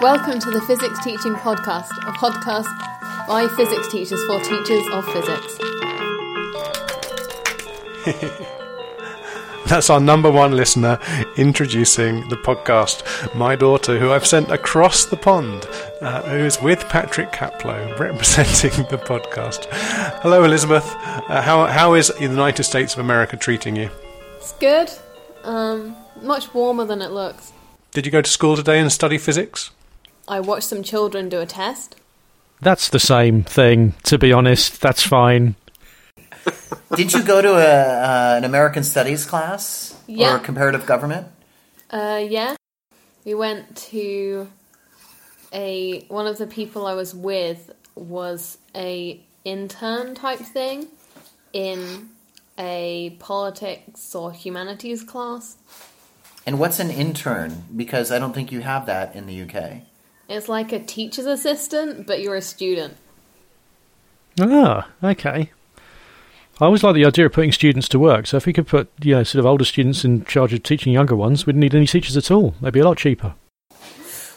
Welcome 0.00 0.38
to 0.38 0.52
the 0.52 0.60
Physics 0.60 1.02
Teaching 1.02 1.34
Podcast, 1.34 1.90
a 2.06 2.12
podcast 2.12 2.68
by 3.26 3.48
physics 3.56 3.88
teachers 3.88 4.24
for 4.26 4.38
teachers 4.38 4.86
of 4.92 5.04
physics. 5.12 5.58
That's 9.66 9.90
our 9.90 9.98
number 9.98 10.30
one 10.30 10.52
listener 10.52 11.00
introducing 11.36 12.28
the 12.28 12.36
podcast. 12.36 13.34
My 13.34 13.56
daughter, 13.56 13.98
who 13.98 14.12
I've 14.12 14.24
sent 14.24 14.52
across 14.52 15.04
the 15.04 15.16
pond, 15.16 15.66
uh, 16.00 16.22
who 16.22 16.44
is 16.44 16.62
with 16.62 16.88
Patrick 16.88 17.32
Kaplo, 17.32 17.98
representing 17.98 18.84
the 18.84 18.98
podcast. 18.98 19.66
Hello, 20.22 20.44
Elizabeth. 20.44 20.86
Uh, 20.94 21.42
how, 21.42 21.66
how 21.66 21.94
is 21.94 22.06
the 22.06 22.20
United 22.22 22.62
States 22.62 22.92
of 22.92 23.00
America 23.00 23.36
treating 23.36 23.74
you? 23.74 23.90
It's 24.36 24.52
good. 24.52 24.92
Um, 25.42 25.96
much 26.22 26.54
warmer 26.54 26.84
than 26.84 27.02
it 27.02 27.10
looks. 27.10 27.52
Did 27.90 28.06
you 28.06 28.12
go 28.12 28.22
to 28.22 28.30
school 28.30 28.54
today 28.54 28.78
and 28.78 28.92
study 28.92 29.18
physics? 29.18 29.72
I 30.28 30.40
watched 30.40 30.68
some 30.68 30.82
children 30.82 31.28
do 31.28 31.40
a 31.40 31.46
test. 31.46 31.96
That's 32.60 32.88
the 32.88 32.98
same 32.98 33.42
thing, 33.42 33.94
to 34.04 34.18
be 34.18 34.32
honest. 34.32 34.80
That's 34.80 35.02
fine. 35.02 35.54
Did 36.96 37.12
you 37.12 37.22
go 37.22 37.40
to 37.40 37.50
a, 37.52 37.64
uh, 37.64 38.34
an 38.38 38.44
American 38.44 38.82
Studies 38.84 39.24
class 39.26 39.96
Yeah. 40.06 40.34
or 40.36 40.38
comparative 40.38 40.86
government? 40.86 41.28
Uh, 41.90 42.20
yeah. 42.28 42.56
We 43.24 43.34
went 43.34 43.76
to 43.90 44.48
a 45.52 46.04
one 46.08 46.26
of 46.26 46.38
the 46.38 46.46
people 46.46 46.86
I 46.86 46.94
was 46.94 47.14
with 47.14 47.70
was 47.94 48.58
a 48.74 49.20
intern 49.44 50.14
type 50.14 50.38
thing 50.40 50.88
in 51.52 52.10
a 52.58 53.10
politics 53.18 54.14
or 54.14 54.32
humanities 54.32 55.02
class. 55.02 55.56
And 56.46 56.58
what's 56.58 56.80
an 56.80 56.90
intern? 56.90 57.64
Because 57.74 58.10
I 58.10 58.18
don't 58.18 58.32
think 58.32 58.50
you 58.50 58.60
have 58.60 58.86
that 58.86 59.14
in 59.14 59.26
the 59.26 59.42
UK. 59.42 59.82
It's 60.28 60.48
like 60.48 60.72
a 60.72 60.78
teacher's 60.78 61.26
assistant, 61.26 62.06
but 62.06 62.20
you're 62.20 62.36
a 62.36 62.42
student. 62.42 62.96
Ah, 64.38 64.88
okay. 65.02 65.50
I 66.60 66.64
always 66.64 66.82
like 66.82 66.94
the 66.94 67.06
idea 67.06 67.26
of 67.26 67.32
putting 67.32 67.52
students 67.52 67.88
to 67.90 67.98
work. 67.98 68.26
So 68.26 68.36
if 68.36 68.44
we 68.44 68.52
could 68.52 68.66
put, 68.66 68.90
you 69.00 69.14
know, 69.14 69.22
sort 69.22 69.40
of 69.40 69.46
older 69.46 69.64
students 69.64 70.04
in 70.04 70.24
charge 70.24 70.52
of 70.52 70.62
teaching 70.62 70.92
younger 70.92 71.16
ones, 71.16 71.46
we 71.46 71.50
wouldn't 71.50 71.62
need 71.62 71.74
any 71.74 71.86
teachers 71.86 72.16
at 72.16 72.30
all. 72.30 72.54
They'd 72.60 72.72
be 72.72 72.80
a 72.80 72.84
lot 72.84 72.98
cheaper. 72.98 73.34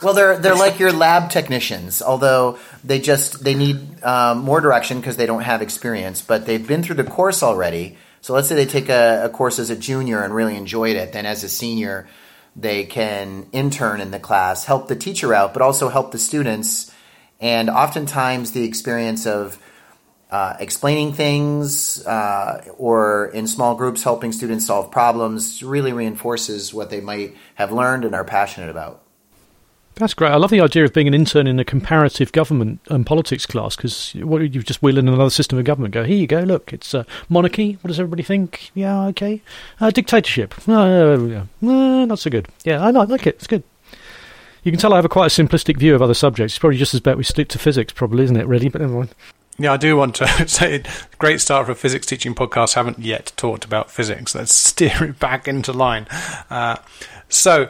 Well, 0.01 0.13
they're 0.13 0.37
they're 0.37 0.55
like 0.55 0.79
your 0.79 0.91
lab 0.91 1.29
technicians, 1.29 2.01
although 2.01 2.57
they 2.83 2.99
just 2.99 3.43
they 3.43 3.53
need 3.53 4.03
um, 4.03 4.39
more 4.39 4.59
direction 4.59 4.99
because 4.99 5.17
they 5.17 5.27
don't 5.27 5.43
have 5.43 5.61
experience, 5.61 6.23
but 6.23 6.47
they've 6.47 6.65
been 6.65 6.81
through 6.81 6.95
the 6.95 7.03
course 7.03 7.43
already. 7.43 7.97
So 8.21 8.33
let's 8.33 8.47
say 8.47 8.55
they 8.55 8.65
take 8.65 8.89
a, 8.89 9.25
a 9.25 9.29
course 9.29 9.59
as 9.59 9.69
a 9.69 9.75
junior 9.75 10.23
and 10.23 10.33
really 10.33 10.55
enjoyed 10.55 10.95
it, 10.95 11.11
then 11.11 11.27
as 11.27 11.43
a 11.43 11.49
senior, 11.49 12.07
they 12.55 12.83
can 12.83 13.47
intern 13.51 14.01
in 14.01 14.11
the 14.11 14.19
class, 14.19 14.65
help 14.65 14.87
the 14.87 14.95
teacher 14.95 15.33
out, 15.33 15.53
but 15.53 15.61
also 15.61 15.89
help 15.89 16.11
the 16.11 16.17
students. 16.17 16.91
And 17.39 17.69
oftentimes, 17.69 18.51
the 18.51 18.63
experience 18.63 19.25
of 19.25 19.57
uh, 20.31 20.55
explaining 20.59 21.13
things 21.13 22.05
uh, 22.05 22.63
or 22.77 23.27
in 23.33 23.47
small 23.47 23.75
groups 23.75 24.03
helping 24.03 24.31
students 24.31 24.65
solve 24.65 24.89
problems 24.89 25.61
really 25.61 25.91
reinforces 25.91 26.73
what 26.73 26.89
they 26.89 27.01
might 27.01 27.35
have 27.55 27.71
learned 27.71 28.05
and 28.05 28.15
are 28.15 28.23
passionate 28.23 28.69
about. 28.69 29.03
That's 29.95 30.13
great. 30.13 30.31
I 30.31 30.37
love 30.37 30.49
the 30.49 30.61
idea 30.61 30.85
of 30.85 30.93
being 30.93 31.07
an 31.07 31.13
intern 31.13 31.47
in 31.47 31.59
a 31.59 31.65
comparative 31.65 32.31
government 32.31 32.79
and 32.89 33.05
politics 33.05 33.45
class 33.45 33.75
because 33.75 34.13
what 34.13 34.41
you 34.41 34.63
just 34.63 34.81
wheel 34.81 34.97
in 34.97 35.07
another 35.07 35.29
system 35.29 35.59
of 35.59 35.65
government. 35.65 35.93
Go 35.93 36.03
here 36.03 36.17
you 36.17 36.27
go. 36.27 36.39
Look, 36.39 36.73
it's 36.73 36.93
a 36.93 37.05
monarchy. 37.29 37.77
What 37.81 37.89
does 37.89 37.99
everybody 37.99 38.23
think? 38.23 38.71
Yeah, 38.73 39.05
okay. 39.07 39.41
Uh, 39.79 39.91
dictatorship. 39.91 40.55
Uh. 40.67 41.43
Uh, 41.61 42.05
not 42.05 42.19
so 42.19 42.29
good. 42.29 42.47
Yeah, 42.63 42.81
I 42.81 42.89
like, 42.89 43.27
it. 43.27 43.35
It's 43.35 43.47
good. 43.47 43.63
You 44.63 44.71
can 44.71 44.79
tell 44.79 44.93
I 44.93 44.97
have 44.97 45.05
a 45.05 45.09
quite 45.09 45.37
a 45.37 45.43
simplistic 45.43 45.77
view 45.77 45.95
of 45.95 46.01
other 46.01 46.13
subjects. 46.13 46.53
It's 46.53 46.59
probably 46.59 46.77
just 46.77 46.93
as 46.93 46.99
bet 46.99 47.17
we 47.17 47.23
stick 47.23 47.49
to 47.49 47.59
physics, 47.59 47.93
probably, 47.93 48.23
isn't 48.23 48.37
it? 48.37 48.47
Really, 48.47 48.69
but 48.69 48.81
never 48.81 48.93
mind. 48.93 49.15
Yeah, 49.57 49.73
I 49.73 49.77
do 49.77 49.95
want 49.97 50.15
to 50.15 50.27
say 50.47 50.83
great 51.17 51.41
start 51.41 51.65
for 51.65 51.73
a 51.73 51.75
physics 51.75 52.05
teaching 52.05 52.33
podcast. 52.33 52.75
Haven't 52.75 52.99
yet 52.99 53.33
talked 53.35 53.65
about 53.65 53.91
physics. 53.91 54.33
Let's 54.33 54.53
steer 54.55 55.03
it 55.03 55.19
back 55.19 55.47
into 55.47 55.73
line. 55.73 56.07
Uh, 56.49 56.77
so, 57.29 57.69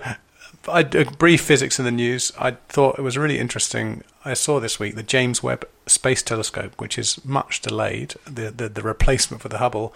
I, 0.68 0.82
a 0.82 1.06
brief 1.06 1.42
physics 1.42 1.80
in 1.80 1.86
the 1.86 1.92
news. 1.92 2.32
I 2.38 2.52
thought 2.70 3.00
it 3.00 3.02
was 3.02 3.18
really 3.18 3.40
interesting. 3.40 4.04
I 4.24 4.34
saw 4.36 4.60
this 4.60 4.80
week 4.80 4.96
the 4.96 5.04
James 5.04 5.42
Webb 5.42 5.68
Space 5.88 6.22
Telescope, 6.22 6.80
which 6.80 6.98
is 6.98 7.24
much 7.26 7.62
delayed. 7.62 8.16
The 8.26 8.52
the, 8.52 8.70
the 8.70 8.82
replacement 8.84 9.42
for 9.42 9.50
the 9.50 9.58
Hubble 9.58 9.94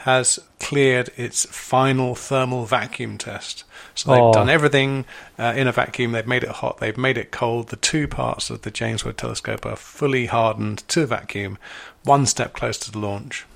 has 0.00 0.38
cleared 0.60 1.10
its 1.16 1.46
final 1.46 2.14
thermal 2.14 2.66
vacuum 2.66 3.16
test. 3.18 3.64
So 3.94 4.10
they've 4.10 4.20
Oh. 4.22 4.32
done 4.32 4.50
everything 4.50 5.06
uh, 5.38 5.54
in 5.56 5.66
a 5.66 5.72
vacuum. 5.72 6.12
They've 6.12 6.26
made 6.26 6.44
it 6.44 6.50
hot. 6.50 6.78
They've 6.78 6.96
made 6.98 7.16
it 7.16 7.30
cold. 7.30 7.68
The 7.68 7.76
two 7.76 8.06
parts 8.06 8.50
of 8.50 8.62
the 8.62 8.70
James 8.70 9.04
Webb 9.06 9.16
Telescope 9.16 9.64
are 9.64 9.74
fully 9.76 10.26
hardened 10.26 10.86
to 10.88 11.06
vacuum. 11.06 11.56
One 12.04 12.26
step 12.26 12.52
closer 12.52 12.84
to 12.84 12.92
the 12.92 12.98
launch. 12.98 13.46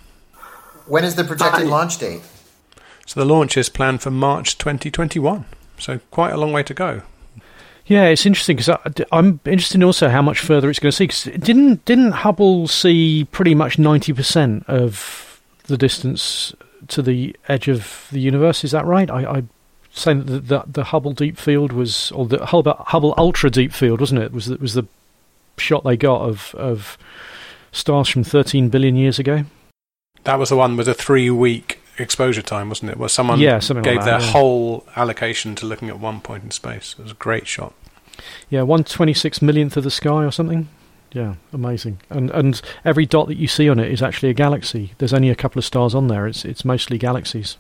When 0.87 1.05
is 1.05 1.15
the 1.15 1.25
projected 1.25 1.67
launch 1.69 1.99
date? 1.99 2.23
So 3.07 3.21
the 3.21 3.27
launch 3.27 3.57
is 3.57 3.69
planned 3.69 4.01
for 4.03 4.11
March 4.11 4.57
2021. 4.57 5.45
So 5.81 5.99
quite 6.11 6.33
a 6.33 6.37
long 6.37 6.53
way 6.53 6.63
to 6.63 6.75
go. 6.75 7.03
Yeah, 7.87 8.05
it's 8.05 8.25
interesting 8.25 8.57
because 8.57 8.79
I'm 9.11 9.41
interested 9.45 9.83
also 9.83 10.09
how 10.09 10.23
much 10.23 10.39
further 10.39 10.71
it's 10.71 10.79
going 10.79 10.93
to 10.93 10.97
see. 10.97 11.05
Because 11.05 11.25
didn't 11.41 11.85
didn't 11.87 12.13
Hubble 12.13 12.69
see 12.69 13.27
pretty 13.33 13.55
much 13.55 13.79
ninety 13.79 14.13
percent 14.13 14.65
of 14.69 15.41
the 15.67 15.77
distance 15.77 16.55
to 16.89 17.03
the 17.03 17.35
edge 17.49 17.67
of 17.67 18.07
the 18.13 18.21
universe? 18.21 18.63
Is 18.63 18.71
that 18.71 18.85
right? 18.85 19.11
I, 19.11 19.39
I 19.39 19.43
saying 19.93 20.25
that 20.27 20.49
the, 20.49 20.63
the, 20.67 20.85
Hubble 20.85 21.13
Deep 21.13 21.37
Field 21.37 21.73
was, 21.73 22.13
or 22.13 22.27
the 22.27 22.47
Hubble, 22.47 22.75
Hubble 22.75 23.15
Ultra 23.19 23.51
Deep 23.51 23.73
Field, 23.73 23.99
wasn't 24.01 24.23
it? 24.23 24.33
Was 24.33 24.47
the- 24.47 24.57
was 24.59 24.75
the 24.75 24.87
shot 25.57 25.83
they 25.85 25.97
got 25.97 26.23
of 26.23 26.55
of 26.55 26.97
stars 27.73 28.09
from 28.09 28.23
thirteen 28.23 28.69
billion 28.69 28.95
years 28.95 29.19
ago? 29.19 29.45
That 30.25 30.39
was 30.39 30.51
the 30.51 30.57
one 30.57 30.77
with 30.77 30.89
a 30.89 30.95
three 30.95 31.31
week 31.31 31.80
exposure 32.01 32.43
time, 32.43 32.69
wasn't 32.69 32.91
it? 32.91 32.97
Where 32.99 33.09
someone 33.09 33.39
Yeah, 33.41 33.59
something 33.59 33.85
like 33.85 33.95
gave 33.95 34.05
that, 34.05 34.19
their 34.19 34.21
yeah. 34.27 34.33
whole 34.33 34.87
allocation 34.97 35.55
to 35.57 35.67
looking 35.67 35.89
at 35.89 35.99
one 35.99 36.21
point 36.21 36.45
in 36.45 36.51
space. 36.51 36.95
It 36.99 37.03
was 37.03 37.13
a 37.13 37.17
great 37.17 37.47
shot. 37.47 37.75
Yeah, 38.49 38.63
one 38.63 38.85
twenty 38.85 39.15
six 39.15 39.41
millionth 39.41 39.77
of 39.77 39.85
the 39.85 39.91
sky 39.91 40.25
or 40.25 40.31
something. 40.31 40.69
Yeah, 41.13 41.35
amazing. 41.53 42.01
And 42.11 42.31
and 42.31 42.61
every 42.85 43.07
dot 43.07 43.27
that 43.29 43.37
you 43.37 43.49
see 43.49 43.69
on 43.69 43.79
it 43.79 43.91
is 43.91 44.03
actually 44.03 44.31
a 44.31 44.35
galaxy. 44.35 44.93
There's 44.99 45.15
only 45.15 45.31
a 45.31 45.35
couple 45.35 45.59
of 45.59 45.65
stars 45.65 45.95
on 45.95 46.09
there. 46.09 46.27
It's 46.27 46.45
it's 46.45 46.65
mostly 46.65 46.99
galaxies. 46.99 47.57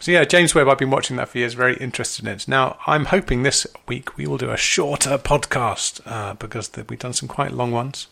So 0.00 0.12
yeah, 0.12 0.24
James 0.24 0.54
Webb, 0.54 0.68
I've 0.68 0.78
been 0.78 0.90
watching 0.90 1.16
that 1.16 1.28
for 1.28 1.38
years, 1.38 1.54
very 1.54 1.76
interested 1.78 2.24
in 2.24 2.30
it. 2.32 2.46
Now, 2.46 2.78
I'm 2.86 3.06
hoping 3.06 3.42
this 3.42 3.66
week 3.88 4.16
we 4.16 4.28
will 4.28 4.38
do 4.38 4.50
a 4.50 4.56
shorter 4.56 5.18
podcast 5.18 6.00
uh, 6.06 6.34
because 6.34 6.68
th- 6.68 6.86
we've 6.88 7.00
done 7.00 7.12
some 7.14 7.28
quite 7.28 7.50
long 7.50 7.72
ones. 7.72 8.06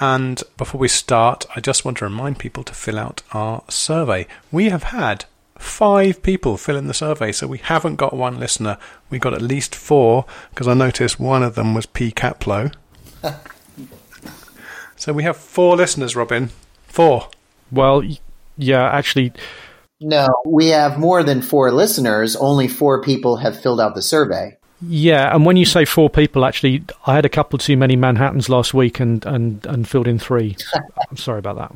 And 0.00 0.42
before 0.56 0.80
we 0.80 0.88
start, 0.88 1.44
I 1.54 1.60
just 1.60 1.84
want 1.84 1.98
to 1.98 2.04
remind 2.04 2.38
people 2.38 2.64
to 2.64 2.74
fill 2.74 2.98
out 2.98 3.22
our 3.32 3.62
survey. 3.68 4.26
We 4.50 4.68
have 4.70 4.84
had 4.84 5.26
five 5.58 6.22
people 6.22 6.56
fill 6.56 6.76
in 6.76 6.88
the 6.88 6.94
survey, 6.94 7.32
so 7.32 7.46
we 7.46 7.58
haven't 7.58 7.96
got 7.96 8.12
one 8.12 8.40
listener. 8.40 8.78
We 9.10 9.18
got 9.18 9.34
at 9.34 9.42
least 9.42 9.74
four 9.74 10.24
because 10.50 10.66
I 10.66 10.74
noticed 10.74 11.20
one 11.20 11.42
of 11.42 11.54
them 11.54 11.74
was 11.74 11.86
P. 11.86 12.10
Kaplo. 12.10 12.74
so 14.96 15.12
we 15.12 15.22
have 15.22 15.36
four 15.36 15.76
listeners, 15.76 16.16
Robin. 16.16 16.50
Four. 16.86 17.28
Well, 17.70 18.02
yeah, 18.56 18.88
actually, 18.90 19.32
No, 20.00 20.28
we 20.44 20.68
have 20.68 20.98
more 20.98 21.22
than 21.22 21.42
four 21.42 21.70
listeners. 21.70 22.36
Only 22.36 22.68
four 22.68 23.02
people 23.02 23.36
have 23.36 23.60
filled 23.60 23.80
out 23.80 23.94
the 23.94 24.02
survey. 24.02 24.56
Yeah. 24.86 25.34
And 25.34 25.44
when 25.46 25.56
you 25.56 25.64
say 25.64 25.84
four 25.84 26.10
people, 26.10 26.44
actually, 26.44 26.84
I 27.06 27.14
had 27.14 27.24
a 27.24 27.28
couple 27.28 27.58
too 27.58 27.76
many 27.76 27.96
Manhattans 27.96 28.48
last 28.48 28.74
week 28.74 29.00
and 29.00 29.24
and 29.26 29.64
and 29.66 29.88
filled 29.88 30.08
in 30.08 30.18
three. 30.18 30.56
I'm 31.10 31.16
sorry 31.16 31.38
about 31.38 31.56
that. 31.56 31.74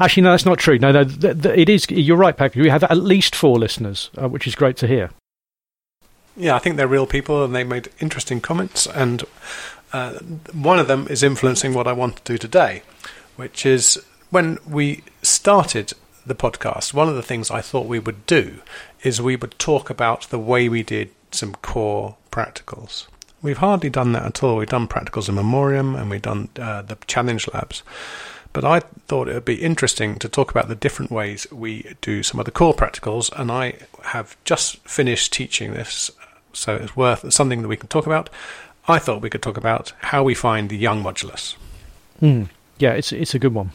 Actually, 0.00 0.22
no, 0.22 0.30
that's 0.30 0.46
not 0.46 0.58
true. 0.58 0.78
No, 0.78 0.90
no, 0.90 1.04
th- 1.04 1.42
th- 1.42 1.58
it 1.58 1.68
is. 1.68 1.86
You're 1.90 2.16
right, 2.16 2.36
Patrick. 2.36 2.62
We 2.62 2.70
have 2.70 2.84
at 2.84 2.96
least 2.96 3.34
four 3.34 3.58
listeners, 3.58 4.10
uh, 4.16 4.28
which 4.28 4.46
is 4.46 4.54
great 4.54 4.76
to 4.78 4.86
hear. 4.86 5.10
Yeah, 6.36 6.54
I 6.54 6.58
think 6.58 6.76
they're 6.76 6.86
real 6.86 7.06
people 7.06 7.44
and 7.44 7.54
they 7.54 7.64
made 7.64 7.88
interesting 7.98 8.40
comments. 8.40 8.86
And 8.86 9.24
uh, 9.92 10.18
one 10.52 10.78
of 10.78 10.86
them 10.86 11.06
is 11.08 11.22
influencing 11.22 11.72
what 11.72 11.86
I 11.86 11.92
want 11.92 12.16
to 12.16 12.32
do 12.32 12.38
today, 12.38 12.82
which 13.36 13.64
is 13.64 14.02
when 14.30 14.58
we 14.68 15.02
started 15.22 15.94
the 16.26 16.34
podcast, 16.34 16.92
one 16.92 17.08
of 17.08 17.14
the 17.14 17.22
things 17.22 17.50
I 17.50 17.60
thought 17.60 17.86
we 17.86 17.98
would 17.98 18.26
do 18.26 18.60
is 19.02 19.22
we 19.22 19.36
would 19.36 19.58
talk 19.58 19.88
about 19.88 20.22
the 20.28 20.38
way 20.38 20.68
we 20.68 20.82
did 20.82 21.10
some 21.30 21.54
core 21.56 22.16
practicals. 22.36 23.06
We've 23.42 23.58
hardly 23.58 23.90
done 23.90 24.12
that 24.12 24.24
at 24.24 24.42
all. 24.42 24.56
We've 24.56 24.68
done 24.68 24.88
practicals 24.88 25.28
in 25.28 25.34
memoriam 25.34 25.94
and 25.94 26.10
we've 26.10 26.22
done 26.22 26.48
uh, 26.58 26.82
the 26.82 26.98
challenge 27.06 27.48
labs. 27.54 27.82
But 28.52 28.64
I 28.64 28.80
thought 29.08 29.28
it 29.28 29.34
would 29.34 29.44
be 29.44 29.62
interesting 29.62 30.18
to 30.18 30.28
talk 30.28 30.50
about 30.50 30.68
the 30.68 30.74
different 30.74 31.10
ways 31.10 31.46
we 31.52 31.94
do 32.00 32.22
some 32.22 32.40
of 32.40 32.46
the 32.46 32.50
core 32.50 32.74
practicals, 32.74 33.30
and 33.38 33.52
I 33.52 33.74
have 34.04 34.34
just 34.44 34.78
finished 34.88 35.30
teaching 35.30 35.74
this, 35.74 36.10
so 36.54 36.74
it's 36.74 36.96
worth 36.96 37.30
something 37.34 37.60
that 37.60 37.68
we 37.68 37.76
can 37.76 37.88
talk 37.88 38.06
about. 38.06 38.30
I 38.88 38.98
thought 38.98 39.20
we 39.20 39.28
could 39.28 39.42
talk 39.42 39.58
about 39.58 39.92
how 39.98 40.22
we 40.22 40.34
find 40.34 40.70
the 40.70 40.76
young 40.78 41.02
modulus. 41.02 41.56
Hmm. 42.20 42.44
Yeah, 42.78 42.92
it's 42.92 43.12
it's 43.12 43.34
a 43.34 43.38
good 43.38 43.52
one. 43.52 43.72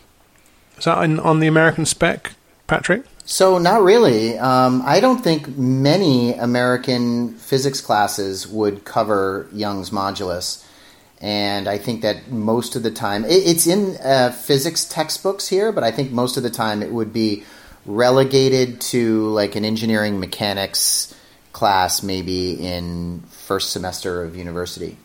Is 0.80 0.86
that 0.86 1.04
in, 1.04 1.20
on 1.20 1.42
the 1.42 1.48
American 1.48 1.86
spec, 1.86 2.34
Patrick? 2.66 3.04
So, 3.24 3.58
not 3.58 3.84
really. 3.84 4.38
Um, 4.38 4.82
I 4.86 5.00
don't 5.00 5.24
think 5.24 5.58
many 5.58 6.34
American 6.34 7.36
physics 7.36 7.80
classes 7.80 8.48
would 8.48 8.84
cover 8.84 9.48
Young's 9.54 9.92
modulus. 9.92 10.66
And 11.22 11.68
I 11.68 11.78
think 11.78 12.02
that 12.02 12.32
most 12.32 12.76
of 12.76 12.82
the 12.82 12.90
time, 12.90 13.24
it, 13.26 13.30
it's 13.30 13.68
in 13.68 13.96
uh, 13.98 14.32
physics 14.32 14.86
textbooks 14.86 15.48
here, 15.48 15.72
but 15.72 15.84
I 15.84 15.92
think 15.92 16.12
most 16.12 16.36
of 16.36 16.44
the 16.44 16.50
time 16.50 16.82
it 16.82 16.92
would 16.92 17.14
be 17.14 17.44
relegated 17.86 18.82
to 18.82 19.30
like 19.30 19.56
an 19.56 19.66
engineering 19.66 20.20
mechanics 20.20 21.16
class, 21.52 22.02
maybe 22.02 22.54
in 22.54 23.22
first 23.30 23.72
semester 23.72 24.24
of 24.24 24.36
university. 24.36 24.98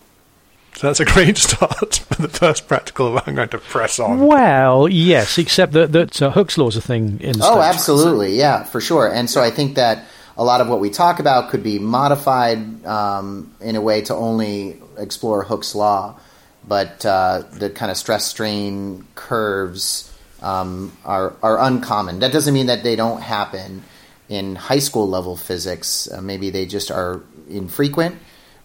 So 0.76 0.86
that's 0.88 1.00
a 1.00 1.04
great 1.06 1.38
start 1.46 1.96
for 2.10 2.22
the 2.22 2.28
first 2.28 2.68
practical 2.68 3.18
I'm 3.24 3.34
going 3.34 3.48
to 3.48 3.58
press 3.58 3.98
on. 3.98 4.20
Well, 4.26 4.88
yes, 4.88 5.38
except 5.38 5.72
that, 5.72 5.92
that 5.92 6.20
uh, 6.20 6.30
Hooke's 6.30 6.58
law 6.58 6.68
is 6.68 6.76
a 6.76 6.82
thing 6.82 7.18
in 7.20 7.38
the 7.38 7.44
Oh, 7.44 7.52
States. 7.60 7.74
absolutely. 7.74 8.36
Yeah, 8.36 8.64
for 8.64 8.80
sure. 8.80 9.10
And 9.10 9.28
so 9.30 9.40
I 9.42 9.50
think 9.50 9.76
that 9.76 10.04
a 10.36 10.44
lot 10.44 10.60
of 10.60 10.68
what 10.68 10.80
we 10.80 10.90
talk 10.90 11.18
about 11.18 11.48
could 11.50 11.62
be 11.62 11.78
modified 11.78 12.84
um, 12.84 13.50
in 13.60 13.74
a 13.74 13.80
way 13.80 14.02
to 14.02 14.14
only 14.14 14.76
explore 14.98 15.44
Hooke's 15.44 15.74
law, 15.74 16.20
but 16.68 17.06
uh, 17.06 17.44
the 17.52 17.70
kind 17.70 17.90
of 17.90 17.96
stress 17.96 18.26
strain 18.26 19.06
curves 19.14 20.12
um, 20.42 20.92
are, 21.06 21.32
are 21.42 21.58
uncommon. 21.58 22.18
That 22.18 22.32
doesn't 22.32 22.52
mean 22.52 22.66
that 22.66 22.82
they 22.82 22.96
don't 22.96 23.22
happen 23.22 23.82
in 24.28 24.56
high 24.56 24.80
school 24.80 25.08
level 25.08 25.36
physics. 25.36 26.06
Uh, 26.12 26.20
maybe 26.20 26.50
they 26.50 26.66
just 26.66 26.90
are 26.90 27.22
infrequent, 27.48 28.16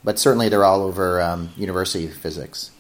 but 0.03 0.19
certainly 0.19 0.49
they're 0.49 0.63
all 0.65 0.81
over 0.81 1.21
um, 1.21 1.49
university 1.57 2.07
physics. 2.07 2.71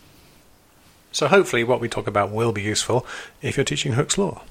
So 1.11 1.27
hopefully, 1.27 1.63
what 1.63 1.81
we 1.81 1.89
talk 1.89 2.07
about 2.07 2.31
will 2.31 2.51
be 2.51 2.61
useful 2.61 3.05
if 3.41 3.57
you're 3.57 3.63
teaching 3.65 3.93
Hooke's 3.93 4.17
law. 4.17 4.43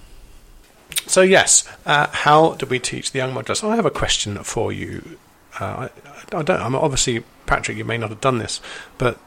So 1.06 1.22
yes, 1.22 1.66
uh, 1.86 2.08
how 2.08 2.54
do 2.54 2.66
we 2.66 2.78
teach 2.78 3.12
the 3.12 3.18
young 3.18 3.32
modulus? 3.32 3.66
I 3.68 3.76
have 3.76 3.86
a 3.86 3.90
question 3.90 4.36
for 4.44 4.72
you. 4.72 5.18
Uh, 5.58 5.88
I, 6.32 6.36
I 6.36 6.42
don't. 6.42 6.60
I'm 6.60 6.74
obviously 6.74 7.24
Patrick. 7.46 7.78
You 7.78 7.84
may 7.84 7.96
not 7.98 8.10
have 8.10 8.20
done 8.20 8.38
this, 8.38 8.60
but 8.98 9.18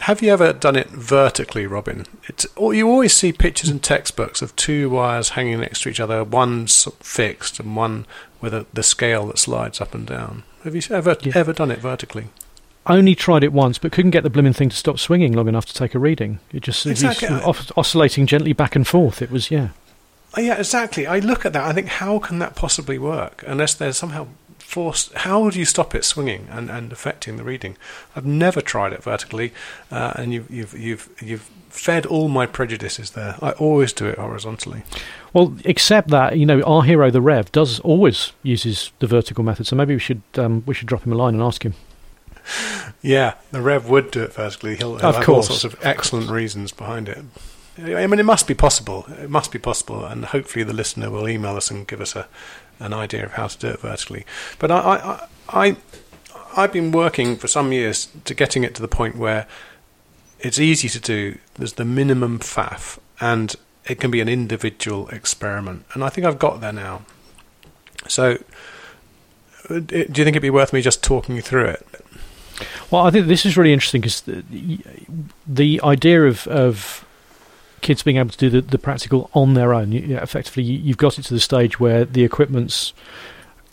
have 0.00 0.22
you 0.22 0.32
ever 0.32 0.52
done 0.52 0.76
it 0.76 0.88
vertically, 0.88 1.66
Robin? 1.66 2.06
It's 2.28 2.46
or 2.56 2.72
you 2.72 2.88
always 2.88 3.14
see 3.14 3.32
pictures 3.32 3.68
in 3.68 3.80
textbooks 3.80 4.40
of 4.40 4.54
two 4.56 4.88
wires 4.90 5.30
hanging 5.30 5.60
next 5.60 5.82
to 5.82 5.88
each 5.88 6.00
other, 6.00 6.22
one 6.24 6.66
fixed 6.66 7.58
and 7.60 7.76
one 7.76 8.06
with 8.40 8.54
a, 8.54 8.66
the 8.72 8.82
scale 8.82 9.26
that 9.26 9.38
slides 9.38 9.80
up 9.80 9.94
and 9.94 10.06
down. 10.06 10.44
Have 10.64 10.74
you 10.76 10.82
ever 10.90 11.16
Yeah. 11.20 11.32
ever 11.34 11.52
done 11.52 11.70
it 11.70 11.80
vertically? 11.80 12.28
Only 12.86 13.14
tried 13.14 13.44
it 13.44 13.52
once, 13.52 13.78
but 13.78 13.92
couldn't 13.92 14.10
get 14.10 14.22
the 14.22 14.30
blooming 14.30 14.52
thing 14.54 14.70
to 14.70 14.76
stop 14.76 14.98
swinging 14.98 15.32
long 15.34 15.48
enough 15.48 15.66
to 15.66 15.74
take 15.74 15.94
a 15.94 15.98
reading. 15.98 16.40
It 16.52 16.62
just 16.62 16.86
it 16.86 16.90
was 16.90 17.02
Exactly. 17.02 17.28
of 17.28 17.44
os- 17.46 17.72
oscillating 17.76 18.26
gently 18.26 18.52
back 18.52 18.74
and 18.74 18.86
forth. 18.86 19.20
It 19.20 19.30
was, 19.30 19.50
yeah. 19.50 19.68
Oh, 20.36 20.40
yeah, 20.40 20.56
exactly. 20.58 21.06
I 21.06 21.18
look 21.18 21.44
at 21.44 21.52
that. 21.52 21.64
I 21.64 21.72
think, 21.72 21.88
how 21.88 22.18
can 22.18 22.38
that 22.38 22.54
possibly 22.56 22.98
work 22.98 23.44
unless 23.46 23.74
there's 23.74 23.96
somehow 23.98 24.28
forced? 24.58 25.12
How 25.12 25.50
do 25.50 25.58
you 25.58 25.64
stop 25.64 25.94
it 25.94 26.04
swinging 26.04 26.46
and, 26.50 26.70
and 26.70 26.90
affecting 26.90 27.36
the 27.36 27.44
reading? 27.44 27.76
I've 28.16 28.24
never 28.26 28.60
tried 28.62 28.92
it 28.92 29.02
vertically, 29.02 29.52
uh, 29.90 30.12
and 30.16 30.32
you've 30.32 30.50
you've 30.50 30.72
you've 30.78 31.08
you've 31.20 31.50
fed 31.68 32.06
all 32.06 32.28
my 32.28 32.46
prejudices 32.46 33.10
there. 33.10 33.36
I 33.42 33.50
always 33.52 33.92
do 33.92 34.06
it 34.06 34.18
horizontally. 34.18 34.82
Well, 35.32 35.56
except 35.64 36.08
that 36.08 36.38
you 36.38 36.46
know 36.46 36.62
our 36.62 36.82
hero, 36.82 37.10
the 37.10 37.20
Rev, 37.20 37.50
does 37.52 37.78
always 37.80 38.32
uses 38.42 38.92
the 39.00 39.06
vertical 39.06 39.44
method. 39.44 39.66
So 39.66 39.76
maybe 39.76 39.94
we 39.94 40.00
should 40.00 40.22
um, 40.36 40.62
we 40.66 40.74
should 40.74 40.88
drop 40.88 41.04
him 41.04 41.12
a 41.12 41.16
line 41.16 41.34
and 41.34 41.42
ask 41.42 41.64
him. 41.64 41.74
Yeah, 43.02 43.34
the 43.50 43.62
Rev 43.62 43.88
would 43.88 44.10
do 44.10 44.22
it 44.24 44.34
vertically. 44.34 44.76
He'll, 44.76 44.98
he'll 44.98 45.08
Of 45.08 45.16
have 45.16 45.24
course. 45.24 45.48
all 45.48 45.56
sorts 45.56 45.64
of 45.64 45.80
excellent 45.86 46.28
reasons 46.30 46.70
behind 46.70 47.08
it. 47.08 47.18
I 47.78 48.06
mean, 48.06 48.18
it 48.20 48.24
must 48.26 48.46
be 48.46 48.52
possible. 48.52 49.06
It 49.22 49.30
must 49.30 49.50
be 49.52 49.58
possible, 49.58 50.04
and 50.04 50.26
hopefully 50.26 50.64
the 50.64 50.74
listener 50.74 51.08
will 51.10 51.26
email 51.26 51.56
us 51.56 51.70
and 51.70 51.86
give 51.88 52.00
us 52.02 52.14
a 52.14 52.26
an 52.78 52.92
idea 52.92 53.24
of 53.24 53.32
how 53.32 53.46
to 53.46 53.58
do 53.58 53.68
it 53.68 53.80
vertically. 53.80 54.24
But 54.58 54.70
I, 54.70 54.76
I, 54.78 55.26
I, 55.66 55.76
I've 56.56 56.72
been 56.72 56.92
working 56.92 57.36
for 57.36 57.46
some 57.46 57.72
years 57.72 58.08
to 58.24 58.34
getting 58.34 58.64
it 58.64 58.74
to 58.74 58.82
the 58.82 58.88
point 58.88 59.16
where 59.16 59.46
it's 60.40 60.58
easy 60.58 60.88
to 60.88 61.00
do. 61.00 61.38
There's 61.54 61.74
the 61.74 61.84
minimum 61.84 62.38
faff, 62.38 62.98
and 63.20 63.54
it 63.86 64.00
can 64.00 64.10
be 64.10 64.20
an 64.20 64.28
individual 64.28 65.08
experiment. 65.08 65.84
And 65.94 66.02
I 66.02 66.08
think 66.08 66.26
I've 66.26 66.38
got 66.38 66.60
there 66.60 66.72
now. 66.72 67.02
So, 68.08 68.38
uh, 69.68 69.78
do 69.80 69.94
you 69.96 70.04
think 70.06 70.28
it'd 70.28 70.42
be 70.42 70.50
worth 70.50 70.72
me 70.72 70.80
just 70.80 71.02
talking 71.02 71.36
you 71.36 71.42
through 71.42 71.66
it? 71.66 71.86
Well, 72.90 73.06
I 73.06 73.10
think 73.10 73.26
this 73.26 73.46
is 73.46 73.56
really 73.56 73.72
interesting 73.72 74.00
because 74.00 74.22
the, 74.22 74.42
the 75.46 75.80
idea 75.82 76.24
of, 76.24 76.46
of 76.48 77.04
kids 77.80 78.02
being 78.02 78.16
able 78.16 78.30
to 78.30 78.38
do 78.38 78.50
the, 78.50 78.60
the 78.60 78.78
practical 78.78 79.30
on 79.34 79.54
their 79.54 79.74
own, 79.74 79.92
you, 79.92 80.00
you 80.00 80.14
know, 80.16 80.22
effectively, 80.22 80.62
you, 80.62 80.78
you've 80.78 80.96
got 80.96 81.18
it 81.18 81.22
to 81.22 81.34
the 81.34 81.40
stage 81.40 81.80
where 81.80 82.04
the 82.04 82.24
equipment's 82.24 82.92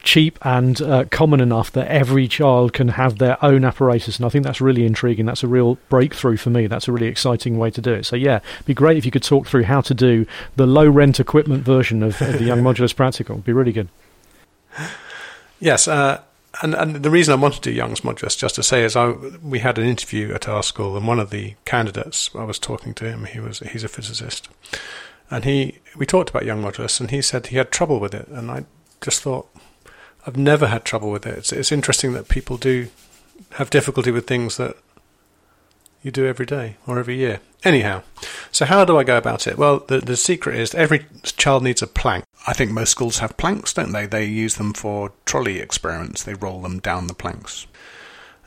cheap 0.08 0.40
and 0.42 0.82
uh, 0.82 1.04
common 1.12 1.42
enough 1.42 1.72
that 1.74 1.86
every 1.88 2.30
child 2.30 2.72
can 2.72 2.88
have 2.88 3.18
their 3.18 3.44
own 3.44 3.66
apparatus, 3.66 4.18
and 4.18 4.26
I 4.26 4.30
think 4.30 4.46
that's 4.46 4.62
really 4.62 4.86
intriguing. 4.86 5.26
That's 5.26 5.44
a 5.44 5.48
real 5.48 5.76
breakthrough 5.90 6.38
for 6.38 6.50
me. 6.50 6.68
That's 6.68 6.88
a 6.88 6.92
really 6.94 7.08
exciting 7.08 7.58
way 7.58 7.72
to 7.72 7.82
do 7.82 7.94
it. 7.94 8.06
So, 8.06 8.16
yeah, 8.16 8.40
it'd 8.56 8.66
be 8.66 8.74
great 8.74 8.98
if 8.98 9.06
you 9.06 9.12
could 9.12 9.24
talk 9.24 9.48
through 9.48 9.64
how 9.64 9.82
to 9.82 9.94
do 9.94 10.26
the 10.56 10.66
low 10.66 10.88
rent 10.88 11.20
equipment 11.20 11.64
version 11.64 12.04
of, 12.04 12.22
of 12.22 12.40
the 12.40 12.44
Young 12.46 12.62
Modulus 12.62 12.96
Practical. 12.96 13.36
It'd 13.36 13.46
be 13.46 13.54
really 13.54 13.74
good. 13.74 13.90
Yes, 15.60 15.88
uh, 15.88 16.22
and 16.62 16.74
and 16.74 16.96
the 16.98 17.10
reason 17.10 17.34
I 17.34 17.42
wanted 17.42 17.64
to 17.64 17.70
do 17.70 17.76
Young's 17.76 18.02
Modulus, 18.02 18.38
just 18.38 18.56
to 18.56 18.64
say, 18.64 18.84
is 18.84 18.96
I 18.96 19.10
we 19.44 19.60
had 19.60 19.78
an 19.78 19.86
interview 19.86 20.34
at 20.34 20.48
our 20.48 20.64
school, 20.64 20.98
and 20.98 21.08
one 21.08 21.20
of 21.20 21.30
the 21.30 21.56
candidates, 21.66 22.30
I 22.36 22.44
was 22.44 22.60
talking 22.60 22.94
to 22.96 23.06
him. 23.06 23.26
He 23.26 23.40
was 23.40 23.60
he's 23.60 23.84
a 23.84 23.90
physicist, 23.90 24.50
and 25.30 25.46
he 25.46 25.80
we 25.96 26.06
talked 26.06 26.30
about 26.30 26.46
Young 26.46 26.62
Modulus, 26.62 27.00
and 27.00 27.12
he 27.12 27.22
said 27.22 27.48
he 27.48 27.58
had 27.58 27.72
trouble 27.72 28.00
with 28.00 28.14
it, 28.14 28.28
and 28.28 28.50
I 28.52 28.66
just 29.02 29.22
thought 29.22 29.48
I've 30.26 30.38
never 30.38 30.68
had 30.68 30.86
trouble 30.86 31.12
with 31.12 31.26
it. 31.26 31.38
It's 31.38 31.52
it's 31.52 31.72
interesting 31.72 32.14
that 32.14 32.30
people 32.30 32.58
do 32.58 32.88
have 33.52 33.70
difficulty 33.70 34.12
with 34.12 34.28
things 34.28 34.58
that 34.58 34.78
you 36.08 36.12
do 36.12 36.26
every 36.26 36.46
day 36.46 36.78
or 36.88 36.98
every 36.98 37.18
year. 37.18 37.40
Anyhow, 37.64 38.02
so 38.52 38.66
how 38.66 38.86
do 38.86 38.98
I 38.98 39.04
go 39.04 39.18
about 39.18 39.46
it? 39.46 39.58
Well, 39.58 39.84
the 39.88 40.00
the 40.00 40.18
secret 40.18 40.56
is 40.60 40.74
every 40.74 41.06
child 41.24 41.64
needs 41.64 41.82
a 41.84 41.88
plank. 41.88 42.26
I 42.48 42.54
think 42.54 42.72
most 42.72 42.90
schools 42.92 43.20
have 43.20 43.38
planks, 43.38 43.74
don't 43.74 43.92
they? 43.92 44.06
They 44.08 44.26
use 44.26 44.56
them 44.56 44.74
for 44.74 45.12
trolley 45.26 45.60
experiments. 45.60 46.24
They 46.24 46.34
roll 46.34 46.62
them 46.62 46.80
down 46.80 47.08
the 47.08 47.14
planks. 47.14 47.68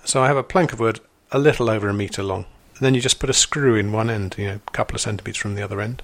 So 0.04 0.22
I 0.22 0.26
have 0.26 0.36
a 0.36 0.42
plank 0.42 0.72
of 0.72 0.80
wood 0.80 1.00
a 1.30 1.38
little 1.38 1.70
over 1.70 1.88
a 1.88 1.94
metre 1.94 2.22
long. 2.22 2.46
And 2.76 2.86
then 2.86 2.94
you 2.94 3.00
just 3.02 3.20
put 3.20 3.28
a 3.28 3.34
screw 3.34 3.74
in 3.76 3.92
one 3.92 4.08
end, 4.08 4.36
you 4.38 4.46
know, 4.46 4.54
a 4.66 4.70
couple 4.70 4.94
of 4.94 5.02
centimetres 5.02 5.36
from 5.36 5.54
the 5.54 5.62
other 5.62 5.82
end. 5.82 6.02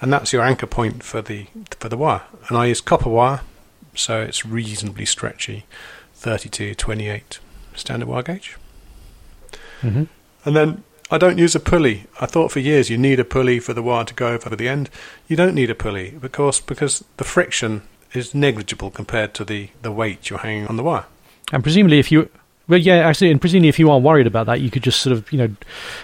And 0.00 0.12
that's 0.12 0.32
your 0.32 0.42
anchor 0.42 0.68
point 0.68 1.02
for 1.02 1.20
the 1.20 1.48
for 1.80 1.88
the 1.88 1.96
wire. 1.96 2.22
And 2.48 2.56
I 2.56 2.66
use 2.66 2.80
copper 2.80 3.10
wire, 3.10 3.40
so 3.96 4.20
it's 4.20 4.46
reasonably 4.46 5.04
stretchy, 5.04 5.64
32, 6.14 6.74
28 6.76 7.40
standard 7.74 8.08
wire 8.08 8.22
gauge. 8.22 8.56
hmm 9.80 10.04
And 10.44 10.56
then 10.56 10.84
I 11.12 11.18
don't 11.18 11.36
use 11.36 11.54
a 11.54 11.60
pulley. 11.60 12.06
I 12.22 12.26
thought 12.26 12.50
for 12.50 12.58
years 12.58 12.88
you 12.88 12.96
need 12.96 13.20
a 13.20 13.24
pulley 13.24 13.60
for 13.60 13.74
the 13.74 13.82
wire 13.82 14.04
to 14.04 14.14
go 14.14 14.28
over 14.28 14.56
the 14.56 14.66
end. 14.66 14.88
You 15.28 15.36
don't 15.36 15.54
need 15.54 15.68
a 15.68 15.74
pulley 15.74 16.14
because 16.18 16.58
because 16.58 17.04
the 17.18 17.24
friction 17.24 17.82
is 18.14 18.34
negligible 18.34 18.90
compared 18.90 19.34
to 19.34 19.44
the, 19.44 19.68
the 19.82 19.92
weight 19.92 20.30
you're 20.30 20.38
hanging 20.38 20.66
on 20.68 20.76
the 20.76 20.82
wire. 20.82 21.04
And 21.52 21.62
presumably, 21.62 21.98
if 21.98 22.10
you, 22.10 22.30
well, 22.66 22.78
yeah, 22.78 22.96
actually, 22.96 23.30
and 23.30 23.40
presumably, 23.40 23.68
if 23.68 23.78
you 23.78 23.90
are 23.90 23.98
worried 23.98 24.26
about 24.26 24.46
that, 24.46 24.62
you 24.62 24.70
could 24.70 24.82
just 24.82 25.00
sort 25.00 25.16
of, 25.16 25.30
you 25.30 25.38
know, 25.38 25.54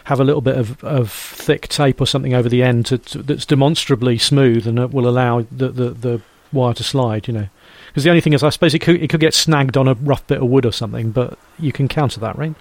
have 0.05 0.21
a 0.21 0.25
little 0.25 0.41
bit 0.43 0.57
of, 0.57 0.83
of 0.85 1.11
thick 1.11 1.69
tape 1.69 2.01
or 2.01 2.07
something 2.07 2.35
over 2.35 2.51
the 2.51 2.63
end 2.63 2.87
to, 2.87 2.99
to, 2.99 3.23
that's 3.23 3.47
demonstrably 3.47 4.19
smooth 4.19 4.67
and 4.67 4.93
will 4.93 5.09
allow 5.09 5.41
the, 5.51 5.69
the, 5.69 5.91
the 5.91 6.23
wire 6.53 6.75
to 6.75 6.85
slide. 6.85 7.29
You 7.29 7.35
know, 7.35 7.49
because 7.87 8.05
the 8.05 8.11
only 8.11 8.21
thing 8.21 8.35
is, 8.35 8.43
I 8.43 8.51
suppose 8.51 8.75
it 8.75 8.81
could 8.81 9.03
it 9.03 9.09
could 9.09 9.21
get 9.21 9.33
snagged 9.33 9.79
on 9.79 9.89
a 9.89 9.95
rough 9.95 10.27
bit 10.27 10.43
of 10.43 10.49
wood 10.49 10.67
or 10.67 10.73
something, 10.73 11.13
but 11.13 11.39
you 11.59 11.73
can 11.73 11.89
counter 11.89 12.21
that, 12.21 12.37
right? 12.37 12.55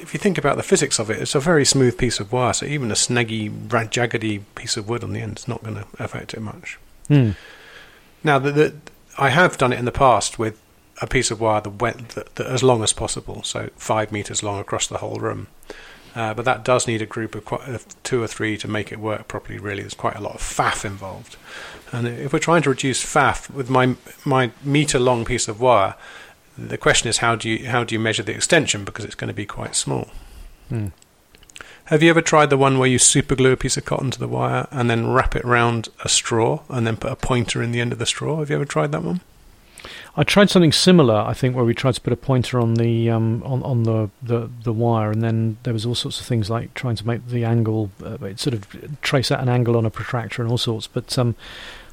If 0.00 0.14
you 0.14 0.18
think 0.18 0.38
about 0.38 0.56
the 0.56 0.62
physics 0.62 0.98
of 0.98 1.10
it, 1.10 1.20
it's 1.20 1.34
a 1.34 1.40
very 1.40 1.64
smooth 1.64 1.98
piece 1.98 2.20
of 2.20 2.32
wire, 2.32 2.52
so 2.52 2.66
even 2.66 2.90
a 2.90 2.94
snaggy, 2.94 3.50
jaggedy 3.68 4.42
piece 4.54 4.76
of 4.76 4.88
wood 4.88 5.02
on 5.02 5.12
the 5.12 5.20
end 5.20 5.38
is 5.38 5.48
not 5.48 5.62
going 5.62 5.76
to 5.76 5.86
affect 5.98 6.34
it 6.34 6.40
much. 6.40 6.78
Hmm. 7.08 7.30
Now, 8.22 8.38
the, 8.38 8.52
the, 8.52 8.74
I 9.18 9.30
have 9.30 9.58
done 9.58 9.72
it 9.72 9.78
in 9.78 9.84
the 9.84 9.92
past 9.92 10.38
with 10.38 10.60
a 11.00 11.06
piece 11.06 11.30
of 11.30 11.40
wire 11.40 11.60
that 11.60 11.70
went 11.70 12.10
that, 12.10 12.34
that 12.36 12.46
as 12.46 12.62
long 12.62 12.82
as 12.82 12.92
possible, 12.92 13.42
so 13.42 13.70
five 13.76 14.12
meters 14.12 14.42
long 14.42 14.58
across 14.58 14.86
the 14.86 14.98
whole 14.98 15.16
room. 15.16 15.48
Uh, 16.14 16.32
but 16.32 16.46
that 16.46 16.64
does 16.64 16.86
need 16.86 17.02
a 17.02 17.06
group 17.06 17.34
of, 17.34 17.44
quite, 17.44 17.68
of 17.68 17.84
two 18.02 18.22
or 18.22 18.26
three 18.26 18.56
to 18.56 18.66
make 18.66 18.90
it 18.90 18.98
work 18.98 19.28
properly. 19.28 19.58
Really, 19.58 19.82
there's 19.82 19.92
quite 19.92 20.16
a 20.16 20.20
lot 20.22 20.34
of 20.34 20.40
faff 20.40 20.82
involved. 20.82 21.36
And 21.92 22.08
if 22.08 22.32
we're 22.32 22.38
trying 22.38 22.62
to 22.62 22.70
reduce 22.70 23.04
faff 23.04 23.50
with 23.50 23.68
my 23.68 23.96
my 24.24 24.50
meter 24.64 24.98
long 24.98 25.26
piece 25.26 25.46
of 25.46 25.60
wire, 25.60 25.94
the 26.58 26.78
question 26.78 27.08
is 27.08 27.18
how 27.18 27.36
do 27.36 27.48
you 27.48 27.68
how 27.68 27.84
do 27.84 27.94
you 27.94 27.98
measure 27.98 28.22
the 28.22 28.34
extension 28.34 28.84
because 28.84 29.04
it's 29.04 29.14
going 29.14 29.28
to 29.28 29.34
be 29.34 29.46
quite 29.46 29.74
small. 29.74 30.08
Hmm. 30.68 30.88
Have 31.86 32.02
you 32.02 32.10
ever 32.10 32.20
tried 32.20 32.50
the 32.50 32.56
one 32.56 32.78
where 32.78 32.88
you 32.88 32.98
superglue 32.98 33.52
a 33.52 33.56
piece 33.56 33.76
of 33.76 33.84
cotton 33.84 34.10
to 34.10 34.18
the 34.18 34.26
wire 34.26 34.66
and 34.72 34.90
then 34.90 35.12
wrap 35.12 35.36
it 35.36 35.44
round 35.44 35.88
a 36.04 36.08
straw 36.08 36.62
and 36.68 36.84
then 36.84 36.96
put 36.96 37.12
a 37.12 37.16
pointer 37.16 37.62
in 37.62 37.70
the 37.70 37.80
end 37.80 37.92
of 37.92 38.00
the 38.00 38.06
straw? 38.06 38.38
Have 38.40 38.50
you 38.50 38.56
ever 38.56 38.64
tried 38.64 38.90
that 38.90 39.04
one? 39.04 39.20
I 40.16 40.24
tried 40.24 40.50
something 40.50 40.72
similar, 40.72 41.14
I 41.14 41.34
think, 41.34 41.54
where 41.54 41.64
we 41.64 41.74
tried 41.74 41.94
to 41.94 42.00
put 42.00 42.12
a 42.12 42.16
pointer 42.16 42.58
on 42.58 42.74
the 42.74 43.10
um, 43.10 43.42
on 43.44 43.62
on 43.62 43.82
the, 43.82 44.10
the, 44.22 44.50
the 44.64 44.72
wire, 44.72 45.10
and 45.10 45.22
then 45.22 45.58
there 45.62 45.74
was 45.74 45.84
all 45.84 45.94
sorts 45.94 46.20
of 46.20 46.26
things 46.26 46.48
like 46.48 46.72
trying 46.74 46.96
to 46.96 47.06
make 47.06 47.28
the 47.28 47.44
angle, 47.44 47.90
uh, 48.02 48.16
sort 48.34 48.54
of 48.54 48.66
trace 49.02 49.30
out 49.30 49.40
an 49.40 49.48
angle 49.48 49.76
on 49.76 49.84
a 49.84 49.90
protractor 49.90 50.42
and 50.42 50.50
all 50.50 50.58
sorts. 50.58 50.86
But 50.86 51.16
um, 51.18 51.36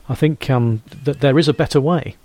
I 0.07 0.15
think 0.15 0.49
um, 0.49 0.83
that 1.03 1.19
there 1.19 1.37
is 1.37 1.47
a 1.47 1.53
better 1.53 1.81
way. 1.81 2.15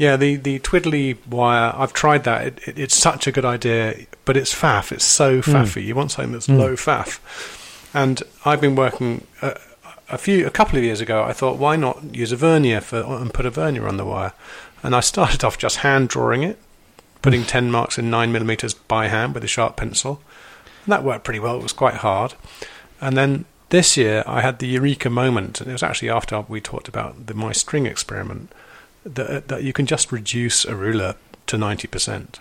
Yeah, 0.00 0.16
the, 0.16 0.36
the 0.36 0.58
twiddly 0.60 1.18
wire, 1.26 1.74
I've 1.76 1.92
tried 1.92 2.24
that. 2.24 2.46
It, 2.46 2.68
it, 2.68 2.78
it's 2.78 2.96
such 2.96 3.26
a 3.26 3.32
good 3.32 3.44
idea, 3.44 4.06
but 4.24 4.34
it's 4.34 4.50
faff. 4.50 4.92
It's 4.92 5.04
so 5.04 5.42
hmm. 5.42 5.50
faffy. 5.50 5.84
You 5.84 5.94
want 5.94 6.10
something 6.10 6.32
that's 6.32 6.46
hmm. 6.46 6.56
low 6.56 6.72
faff. 6.72 7.20
And 7.92 8.22
I've 8.46 8.62
been 8.62 8.76
working 8.76 9.26
uh, 9.42 9.56
a 10.08 10.16
few, 10.16 10.46
a 10.46 10.50
couple 10.50 10.78
of 10.78 10.84
years 10.84 11.02
ago. 11.02 11.22
I 11.22 11.34
thought, 11.34 11.58
why 11.58 11.76
not 11.76 12.14
use 12.14 12.32
a 12.32 12.36
vernier 12.36 12.80
for 12.80 13.02
and 13.02 13.34
put 13.34 13.44
a 13.44 13.50
vernier 13.50 13.86
on 13.86 13.98
the 13.98 14.06
wire? 14.06 14.32
And 14.82 14.96
I 14.96 15.00
started 15.00 15.44
off 15.44 15.58
just 15.58 15.76
hand 15.76 16.08
drawing 16.08 16.44
it, 16.44 16.58
putting 17.20 17.42
hmm. 17.42 17.48
ten 17.48 17.70
marks 17.70 17.98
in 17.98 18.08
nine 18.08 18.32
millimeters 18.32 18.72
by 18.72 19.08
hand 19.08 19.34
with 19.34 19.44
a 19.44 19.48
sharp 19.48 19.76
pencil. 19.76 20.22
And 20.86 20.92
that 20.94 21.04
worked 21.04 21.24
pretty 21.24 21.40
well. 21.40 21.56
It 21.56 21.62
was 21.62 21.74
quite 21.74 21.96
hard. 21.96 22.32
And 23.02 23.18
then 23.18 23.44
this 23.68 23.98
year, 23.98 24.24
I 24.26 24.40
had 24.40 24.60
the 24.60 24.66
eureka 24.66 25.10
moment, 25.10 25.60
and 25.60 25.68
it 25.68 25.74
was 25.74 25.82
actually 25.82 26.08
after 26.08 26.40
we 26.48 26.62
talked 26.62 26.88
about 26.88 27.26
the 27.26 27.34
my 27.34 27.52
string 27.52 27.84
experiment 27.84 28.50
that, 29.14 29.48
that 29.48 29.62
you 29.62 29.72
can 29.72 29.86
just 29.86 30.12
reduce 30.12 30.64
a 30.64 30.74
ruler 30.74 31.16
to 31.46 31.56
90%. 31.56 32.38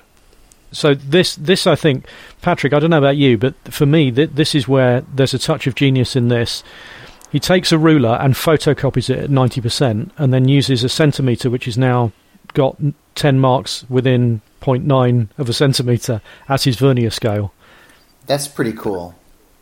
So 0.72 0.94
this, 0.94 1.36
this 1.36 1.66
I 1.66 1.76
think, 1.76 2.06
Patrick. 2.42 2.74
I 2.74 2.80
don't 2.80 2.92
know 2.92 2.98
about 3.00 3.18
you, 3.18 3.38
but 3.38 3.56
for 3.72 3.86
me, 3.86 4.12
th- 4.12 4.32
this 4.34 4.54
is 4.54 4.68
where 4.68 5.02
there's 5.14 5.34
a 5.34 5.40
touch 5.40 5.66
of 5.66 5.76
genius 5.76 6.16
in 6.16 6.28
this. 6.28 6.64
He 7.32 7.40
takes 7.40 7.72
a 7.72 7.78
ruler 7.78 8.18
and 8.22 8.36
photocopies 8.36 9.10
it 9.10 9.18
at 9.18 9.30
ninety 9.32 9.62
percent, 9.62 10.12
and 10.18 10.32
then 10.32 10.48
uses 10.48 10.84
a 10.84 10.90
centimeter, 10.90 11.50
which 11.50 11.68
is 11.68 11.76
now 11.76 12.12
got 12.54 12.78
ten 13.16 13.40
marks 13.40 13.84
within 13.90 14.42
0.9 14.62 15.30
of 15.38 15.50
a 15.50 15.54
centimeter, 15.54 16.22
as 16.48 16.64
his 16.64 16.76
vernier 16.76 17.10
scale. 17.10 17.54
That's 18.26 18.48
pretty 18.48 18.74
cool. 18.74 19.16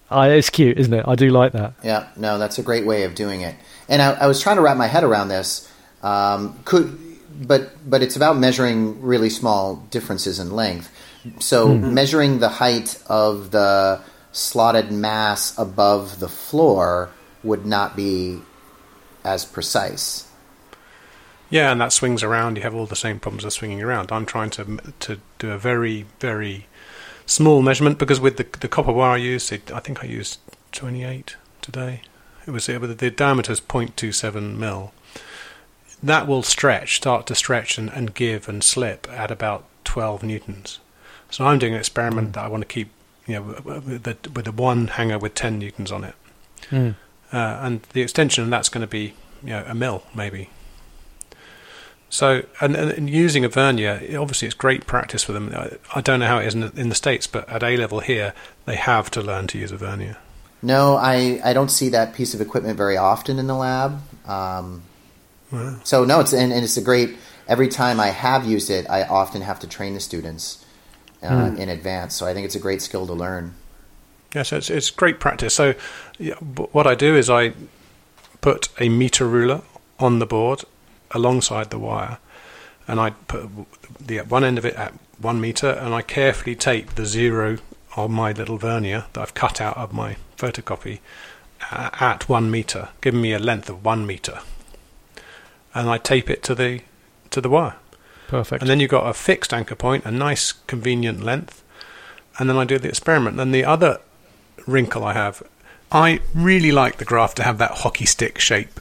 Uh, 0.10 0.30
it's 0.32 0.50
cute, 0.50 0.78
isn't 0.78 0.94
it? 0.94 1.06
I 1.08 1.16
do 1.16 1.30
like 1.30 1.52
that. 1.52 1.74
Yeah, 1.84 2.08
no, 2.16 2.38
that's 2.38 2.58
a 2.58 2.64
great 2.64 2.86
way 2.86 3.04
of 3.04 3.14
doing 3.14 3.42
it. 3.42 3.56
And 3.90 4.02
I, 4.02 4.14
I 4.14 4.28
was 4.28 4.42
trying 4.42 4.56
to 4.56 4.62
wrap 4.62 4.78
my 4.78 4.88
head 4.88 5.04
around 5.04 5.28
this. 5.28 5.67
Um, 6.04 6.60
could, 6.66 7.00
but 7.48 7.90
but 7.90 8.02
it's 8.02 8.16
about 8.16 8.38
measuring 8.38 9.02
really 9.02 9.30
small 9.30 9.78
differences 9.90 10.40
in 10.40 10.52
length. 10.52 10.92
So 11.40 11.74
measuring 11.76 12.40
the 12.40 12.50
height 12.50 13.02
of 13.08 13.52
the 13.52 14.02
slotted 14.32 14.92
mass 14.92 15.58
above 15.58 16.20
the 16.20 16.30
floor 16.30 17.10
would 17.44 17.66
not 17.66 17.96
be 17.96 18.40
as 19.24 19.44
precise. 19.44 20.28
Yeah, 21.50 21.72
and 21.72 21.80
that 21.82 21.94
swings 21.94 22.24
around. 22.24 22.58
You 22.58 22.64
have 22.64 22.76
all 22.76 22.86
the 22.86 22.96
same 22.96 23.20
problems 23.20 23.46
of 23.46 23.54
swinging 23.54 23.82
around. 23.82 24.12
I'm 24.12 24.26
trying 24.26 24.50
to 24.52 24.78
to 25.00 25.20
do 25.40 25.52
a 25.52 25.58
very 25.58 26.06
very 26.20 26.68
small 27.26 27.62
measurement 27.62 27.98
because 27.98 28.20
with 28.20 28.38
the 28.38 28.46
the 28.60 28.68
copper 28.68 28.92
wire 28.92 29.12
I 29.12 29.18
used, 29.18 29.52
it, 29.52 29.72
I 29.72 29.80
think 29.80 30.04
I 30.04 30.08
used 30.08 30.40
28 30.72 31.36
today. 31.62 32.02
It 32.46 32.52
was 32.52 32.70
it, 32.70 32.80
the 32.80 33.12
diameter 33.12 33.52
is 33.52 33.60
0.27 33.60 34.56
mil. 34.56 34.94
That 36.04 36.28
will 36.28 36.44
stretch, 36.44 36.98
start 36.98 37.26
to 37.28 37.36
stretch 37.36 37.78
and, 37.78 37.90
and 37.90 38.14
give 38.14 38.48
and 38.48 38.64
slip 38.64 39.08
at 39.12 39.32
about 39.32 39.66
12 39.84 40.24
newtons. 40.24 40.80
So 41.32 41.46
I'm 41.46 41.60
doing 41.60 41.74
an 41.74 41.80
experiment 41.80 42.34
that 42.34 42.46
I 42.46 42.48
want 42.48 42.62
to 42.62 42.68
keep, 42.68 42.90
you 43.26 43.36
know, 43.36 43.42
with 43.42 44.04
the, 44.04 44.18
with 44.32 44.46
the 44.46 44.52
one 44.52 44.88
hanger 44.88 45.18
with 45.18 45.34
10 45.34 45.60
newtons 45.60 45.92
on 45.92 46.04
it, 46.04 46.16
Mm. 46.72 46.96
uh, 47.32 47.38
and 47.62 47.82
the 47.94 48.02
extension 48.02 48.44
of 48.44 48.50
that's 48.50 48.70
going 48.70 48.82
to 48.82 48.88
be, 48.88 49.14
you 49.44 49.50
know, 49.50 49.64
a 49.68 49.74
mil 49.76 50.04
maybe. 50.16 50.50
So, 52.10 52.44
and, 52.62 52.76
and, 52.76 52.92
and 52.92 53.10
using 53.10 53.44
a 53.44 53.50
vernier, 53.50 53.96
obviously, 54.18 54.48
it's 54.48 54.56
great 54.56 54.88
practice 54.88 55.24
for 55.24 55.34
them. 55.34 55.54
I, 55.54 55.72
I 55.94 56.02
don't 56.02 56.22
know 56.22 56.28
how 56.28 56.40
it 56.40 56.48
is 56.48 56.54
in 56.56 56.62
the, 56.62 56.72
in 56.80 56.90
the 56.90 56.96
states, 56.96 57.28
but 57.28 57.48
at 57.50 57.64
A 57.64 57.76
level 57.76 58.00
here, 58.00 58.34
they 58.66 58.76
have 58.78 59.12
to 59.12 59.22
learn 59.22 59.48
to 59.48 59.58
use 59.58 59.72
a 59.74 59.78
vernier. 59.78 60.18
No, 60.62 60.96
I, 60.96 61.40
I 61.44 61.54
don't 61.54 61.70
see 61.70 61.90
that 61.90 62.14
piece 62.14 62.34
of 62.34 62.40
equipment 62.42 62.78
very 62.78 62.96
often 62.98 63.40
in 63.40 63.48
the 63.48 63.56
lab. 63.56 64.02
Um, 64.28 64.84
So 65.84 66.04
no, 66.06 66.20
it's 66.20 66.34
and, 66.34 66.52
and 66.52 66.64
it's 66.64 66.78
a 66.78 66.82
great. 66.82 67.18
Every 67.48 67.70
time 67.70 68.00
I 68.00 68.08
have 68.08 68.46
used 68.46 68.70
it, 68.70 68.90
I 68.90 69.04
often 69.04 69.42
have 69.42 69.60
to 69.62 69.68
train 69.68 69.94
the 69.94 70.02
students 70.02 70.66
uh, 71.24 71.56
in 71.58 71.70
advance. 71.70 72.14
So 72.16 72.26
I 72.26 72.34
think 72.34 72.46
it's 72.46 72.56
a 72.56 72.60
great 72.60 72.82
skill 72.82 73.08
to 73.08 73.14
learn. 73.14 73.56
Yeah, 74.36 74.44
so 74.44 74.58
it's, 74.58 74.70
it's 74.70 74.90
great 74.90 75.20
practice. 75.20 75.54
So, 75.54 75.74
yeah, 76.20 76.36
what 76.36 76.86
I 76.86 76.96
do 76.96 77.16
is 77.16 77.30
I 77.30 77.54
put 78.42 78.68
a 78.80 78.90
meter 78.90 79.26
ruler 79.26 79.62
on 80.00 80.20
the 80.20 80.26
board 80.26 80.64
alongside 81.12 81.70
the 81.70 81.80
wire, 81.80 82.18
and 82.88 83.00
I 83.00 83.12
put 83.12 83.50
the 84.00 84.20
one 84.20 84.44
end 84.44 84.58
of 84.58 84.66
it 84.66 84.76
at 84.76 84.94
one 85.20 85.40
meter, 85.40 85.70
and 85.70 85.94
I 85.94 86.02
carefully 86.02 86.56
tape 86.56 86.96
the 86.96 87.06
zero 87.06 87.58
of 87.96 88.12
my 88.12 88.32
little 88.34 88.58
vernier 88.58 89.06
that 89.14 89.22
I've 89.22 89.34
cut 89.34 89.62
out 89.62 89.78
of 89.78 89.94
my 89.94 90.18
photocopy 90.38 91.00
uh, 91.72 91.90
at 92.00 92.28
one 92.30 92.52
meter, 92.52 92.90
giving 93.02 93.22
me 93.22 93.32
a 93.32 93.40
length 93.40 93.70
of 93.70 93.84
one 93.84 94.06
meter, 94.06 94.40
and 95.78 95.90
I 95.90 95.98
tape 95.98 96.30
it 96.30 96.44
to 96.44 96.56
the 96.56 96.82
to 97.30 97.42
the 97.42 97.50
wire. 97.50 97.76
Perfect. 98.28 98.62
And 98.62 98.70
then 98.70 98.80
you've 98.80 98.92
got 98.92 99.08
a 99.08 99.14
fixed 99.14 99.54
anchor 99.54 99.76
point, 99.76 100.06
a 100.06 100.12
nice 100.12 100.52
convenient 100.52 101.24
length. 101.24 101.64
And 102.40 102.50
then 102.50 102.58
I 102.58 102.66
do 102.66 102.78
the 102.78 102.90
experiment. 102.90 103.38
Then 103.38 103.52
the 103.52 103.66
other 103.66 104.00
wrinkle 104.66 105.04
I 105.04 105.14
have, 105.14 105.42
I 105.92 106.20
really 106.34 106.72
like 106.72 106.98
the 106.98 107.06
graph 107.06 107.36
to 107.36 107.44
have 107.44 107.58
that 107.58 107.72
hockey 107.72 108.06
stick 108.06 108.40
shape. 108.40 108.80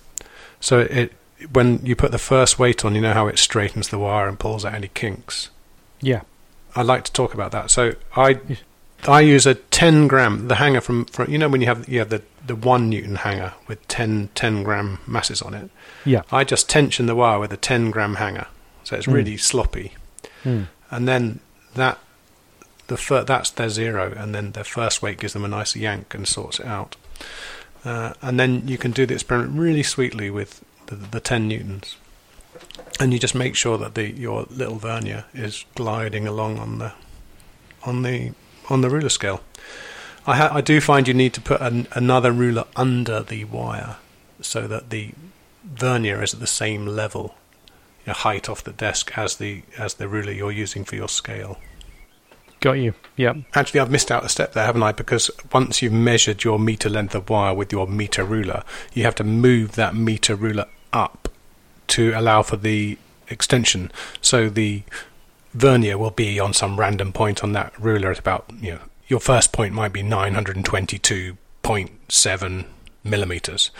So 0.61 0.81
it 0.81 1.13
when 1.53 1.85
you 1.85 1.95
put 1.95 2.13
the 2.13 2.19
first 2.19 2.59
weight 2.59 2.85
on, 2.85 2.95
you 2.95 3.01
know 3.01 3.13
how 3.13 3.29
it 3.29 3.39
straightens 3.39 3.89
the 3.89 3.99
wire 3.99 4.27
and 4.27 4.39
pulls 4.39 4.65
out 4.65 4.75
any 4.75 4.89
kinks. 4.89 5.51
yeah. 6.01 6.23
I 6.75 6.83
like 6.83 7.05
to 7.05 7.13
talk 7.13 7.33
about 7.33 7.53
that. 7.53 7.71
So 7.71 7.95
I 8.15 8.39
I 9.05 9.21
use 9.21 9.47
a 9.47 9.55
10 9.55 10.09
gram 10.09 10.49
the 10.49 10.57
hanger 10.57 10.81
from, 10.81 11.05
from 11.07 11.31
you 11.31 11.39
know 11.39 11.49
when 11.49 11.61
you 11.61 11.67
have 11.67 11.89
you 11.89 11.99
have 12.01 12.09
the 12.09 12.23
the 12.47 12.57
1 12.57 12.89
newton 12.89 13.17
hanger 13.17 13.55
with 13.67 13.87
10 13.89 14.31
10 14.35 14.63
gram 14.63 14.99
masses 15.07 15.43
on 15.43 15.55
it. 15.55 15.71
Yeah. 16.05 16.23
I 16.31 16.45
just 16.45 16.69
tension 16.69 17.07
the 17.07 17.15
wire 17.15 17.39
with 17.39 17.53
a 17.53 17.57
10 17.57 17.91
gram 17.91 18.17
hanger, 18.17 18.47
so 18.85 18.97
it's 18.97 19.09
really 19.09 19.37
sloppy. 19.37 19.93
Mm. 20.45 20.69
And 20.91 21.09
then 21.09 21.41
that 21.75 21.99
the 22.87 22.97
fir- 22.97 23.25
that's 23.25 23.51
their 23.51 23.69
zero, 23.69 24.13
and 24.17 24.35
then 24.35 24.53
their 24.53 24.65
first 24.65 25.03
weight 25.03 25.19
gives 25.19 25.33
them 25.33 25.45
a 25.45 25.49
nice 25.49 25.75
yank 25.75 26.15
and 26.15 26.27
sorts 26.27 26.61
it 26.61 26.67
out. 26.67 26.97
Uh, 27.85 28.15
and 28.23 28.39
then 28.39 28.67
you 28.67 28.79
can 28.79 28.91
do 28.91 29.07
the 29.07 29.15
experiment 29.15 29.59
really 29.59 29.83
sweetly 29.83 30.31
with 30.31 30.65
the, 30.87 30.97
the 30.97 31.21
10 31.21 31.49
newtons, 31.49 31.97
and 32.99 33.13
you 33.13 33.19
just 33.19 33.35
make 33.35 33.55
sure 33.55 33.79
that 33.79 33.95
the 33.95 34.11
your 34.11 34.47
little 34.51 34.77
vernier 34.77 35.25
is 35.35 35.65
gliding 35.75 36.27
along 36.27 36.59
on 36.59 36.79
the 36.79 36.93
on 37.85 38.03
the 38.03 38.33
on 38.69 38.81
the 38.81 38.91
ruler 38.91 39.09
scale. 39.09 39.43
I 40.27 40.37
ha- 40.37 40.51
I 40.53 40.61
do 40.61 40.81
find 40.81 41.07
you 41.07 41.15
need 41.15 41.35
to 41.35 41.41
put 41.41 41.61
an, 41.61 41.87
another 41.93 42.33
ruler 42.33 42.65
under 42.75 43.23
the 43.23 43.45
wire 43.45 43.97
so 44.41 44.67
that 44.67 44.91
the 44.91 45.13
vernier 45.65 46.23
is 46.23 46.35
at 46.35 46.41
the 46.41 46.47
same 46.47 46.87
level, 46.87 47.35
you 48.05 48.09
know, 48.09 48.15
height 48.15 48.49
off 48.49 48.65
the 48.65 48.73
desk 48.73 49.17
as 49.17 49.37
the 49.37 49.63
as 49.79 49.95
the 49.95 50.09
ruler 50.09 50.33
you're 50.33 50.53
using 50.53 50.85
for 50.85 50.97
your 50.97 51.09
scale. 51.09 51.59
Got 52.61 52.73
you. 52.73 52.95
Yeah. 53.17 53.35
Actually, 53.55 53.81
I've 53.81 53.91
missed 53.91 54.11
out 54.11 54.25
a 54.25 54.29
step 54.29 54.55
there, 54.55 54.65
haven't 54.65 54.83
I? 54.83 54.93
Because 54.93 55.31
once 55.53 55.83
you've 55.83 55.93
measured 55.93 56.43
your 56.43 56.59
meter 56.59 56.89
length 56.89 57.15
of 57.15 57.29
wire 57.29 57.55
with 57.55 57.71
your 57.71 57.87
meter 57.87 58.25
ruler, 58.25 58.63
you 58.95 59.03
have 59.05 59.15
to 59.17 59.25
move 59.25 59.73
that 59.73 59.95
meter 59.95 60.35
ruler 60.35 60.67
up 60.93 61.29
to 61.89 62.13
allow 62.13 62.43
for 62.43 62.57
the 62.57 62.99
extension. 63.29 63.93
So 64.21 64.49
the 64.49 64.83
vernier 65.57 65.99
will 65.99 66.11
be 66.11 66.39
on 66.39 66.53
some 66.53 66.79
random 66.79 67.13
point 67.13 67.43
on 67.43 67.53
that 67.53 67.73
ruler 67.81 68.11
at 68.11 68.19
about, 68.19 68.45
you 68.61 68.73
know, 68.73 68.81
your 69.09 69.21
first 69.21 69.53
point 69.53 69.73
might 69.73 69.93
be 69.93 70.03
922.7 70.03 72.65
millimeters. 73.05 73.71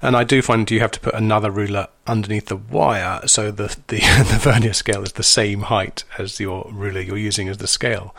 And 0.00 0.16
I 0.16 0.22
do 0.22 0.42
find 0.42 0.70
you 0.70 0.78
have 0.78 0.92
to 0.92 1.00
put 1.00 1.14
another 1.14 1.50
ruler 1.50 1.88
underneath 2.06 2.46
the 2.46 2.56
wire 2.56 3.26
so 3.26 3.50
the, 3.50 3.76
the, 3.88 3.98
the 3.98 4.38
vernier 4.38 4.72
scale 4.72 5.02
is 5.02 5.14
the 5.14 5.24
same 5.24 5.62
height 5.62 6.04
as 6.18 6.38
your 6.38 6.70
ruler 6.72 7.00
you're 7.00 7.18
using 7.18 7.48
as 7.48 7.58
the 7.58 7.66
scale. 7.66 8.14